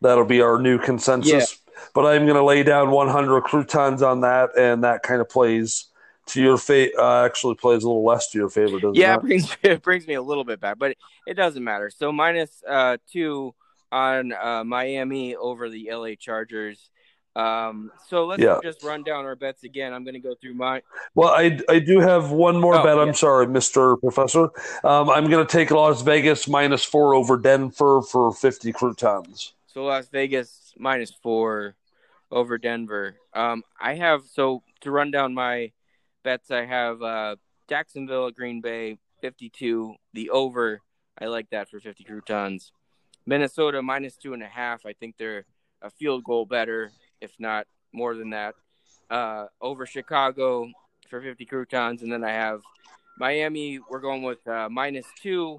[0.00, 1.60] that'll be our new consensus.
[1.66, 1.82] Yeah.
[1.92, 5.86] But I'm going to lay down 100 croutons on that, and that kind of plays
[6.26, 6.92] to your fate.
[6.96, 9.56] Uh, actually, plays a little less to your favor, doesn't yeah, it?
[9.62, 11.90] Yeah, it brings me a little bit back, but it, it doesn't matter.
[11.90, 13.56] So minus uh, two
[13.92, 16.90] on uh, Miami over the LA Chargers.
[17.36, 18.58] Um, so let's yeah.
[18.62, 19.92] just run down our bets again.
[19.92, 20.82] I'm going to go through my.
[21.14, 22.98] Well, I, I do have one more oh, bet.
[22.98, 24.00] I'm sorry, Mr.
[24.00, 24.48] Professor.
[24.82, 29.52] Um, I'm going to take Las Vegas minus four over Denver for 50 croutons.
[29.66, 31.76] So Las Vegas minus four
[32.30, 33.16] over Denver.
[33.34, 35.72] Um, I have, so to run down my
[36.24, 37.36] bets, I have uh,
[37.68, 39.94] Jacksonville, Green Bay, 52.
[40.14, 40.80] The over,
[41.20, 42.72] I like that for 50 croutons.
[43.26, 44.86] Minnesota minus two and a half.
[44.86, 45.44] I think they're
[45.82, 48.54] a field goal better if not more than that,
[49.10, 50.68] uh, over Chicago
[51.08, 52.02] for 50 croutons.
[52.02, 52.62] And then I have
[53.18, 55.58] Miami, we're going with uh, minus two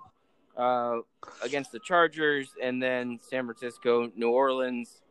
[0.55, 0.99] uh,
[1.43, 2.49] against the Chargers.
[2.61, 5.01] And then San Francisco, New Orleans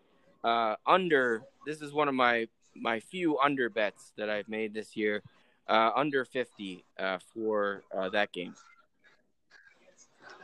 [0.45, 1.43] uh, under.
[1.67, 5.23] This is one of my, my few under bets that I've made this year.
[5.69, 7.83] Uh, under 50 uh, for
[8.13, 8.55] that game.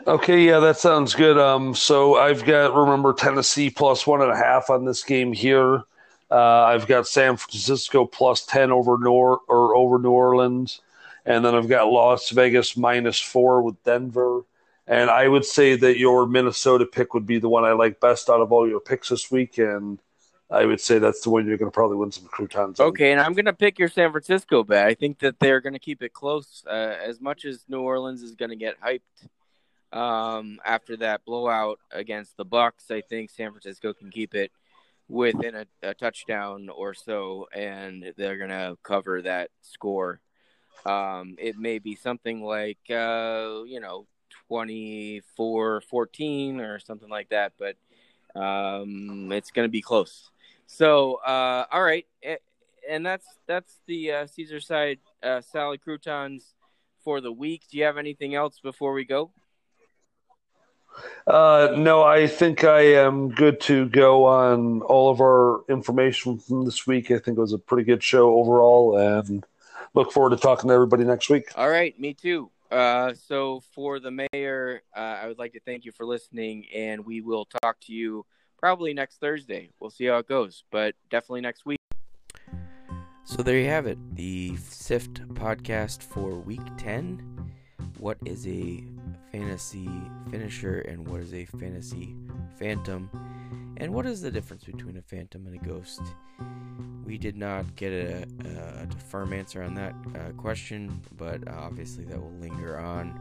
[0.07, 1.38] Okay, yeah, that sounds good.
[1.38, 5.84] Um, so I've got remember Tennessee plus one and a half on this game here.
[6.30, 10.80] Uh, I've got San Francisco plus ten over Nor or over New Orleans,
[11.24, 14.42] and then I've got Las Vegas minus four with Denver.
[14.88, 18.28] And I would say that your Minnesota pick would be the one I like best
[18.28, 19.59] out of all your picks this week.
[19.59, 20.00] And
[20.50, 22.80] I would say that's the one you're going to probably win some croutons.
[22.80, 22.88] on.
[22.88, 24.84] Okay, and I'm going to pick your San Francisco bet.
[24.84, 26.64] I think that they're going to keep it close.
[26.66, 29.00] Uh, as much as New Orleans is going to get hyped
[29.93, 34.51] um, after that blowout against the Bucks, I think San Francisco can keep it
[35.09, 40.20] within a, a touchdown or so, and they're going to cover that score.
[40.86, 44.07] Um, it may be something like, uh, you know,
[44.49, 47.76] 24 14 or something like that, but
[48.34, 50.30] um, it's going to be close.
[50.66, 52.07] So, uh, all right,
[52.88, 56.55] and that's that's the uh, Caesar side uh, salad croutons
[57.05, 57.62] for the week.
[57.70, 59.30] Do you have anything else before we go?
[61.26, 66.64] Uh, no, I think I am good to go on all of our information from
[66.64, 67.11] this week.
[67.11, 69.45] I think it was a pretty good show overall, and
[69.95, 71.53] look forward to talking to everybody next week.
[71.57, 72.51] All right, me too.
[72.70, 77.05] Uh, so for the mayor, uh, I would like to thank you for listening, and
[77.05, 78.24] we will talk to you
[78.59, 79.70] probably next Thursday.
[79.78, 81.78] We'll see how it goes, but definitely next week.
[83.24, 87.53] So there you have it, the SIFT podcast for week 10.
[88.03, 88.82] What is a
[89.30, 89.88] fantasy
[90.28, 92.16] finisher and what is a fantasy
[92.59, 93.09] phantom?
[93.76, 96.00] And what is the difference between a phantom and a ghost?
[97.07, 102.20] We did not get a, a firm answer on that uh, question, but obviously that
[102.20, 103.16] will linger on.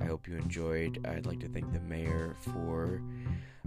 [0.00, 1.06] I hope you enjoyed.
[1.06, 3.00] I'd like to thank the mayor for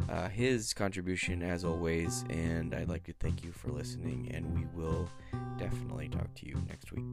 [0.09, 4.29] uh, his contribution as always, and I'd like to thank you for listening.
[4.33, 5.09] And we will
[5.57, 7.05] definitely talk to you next week.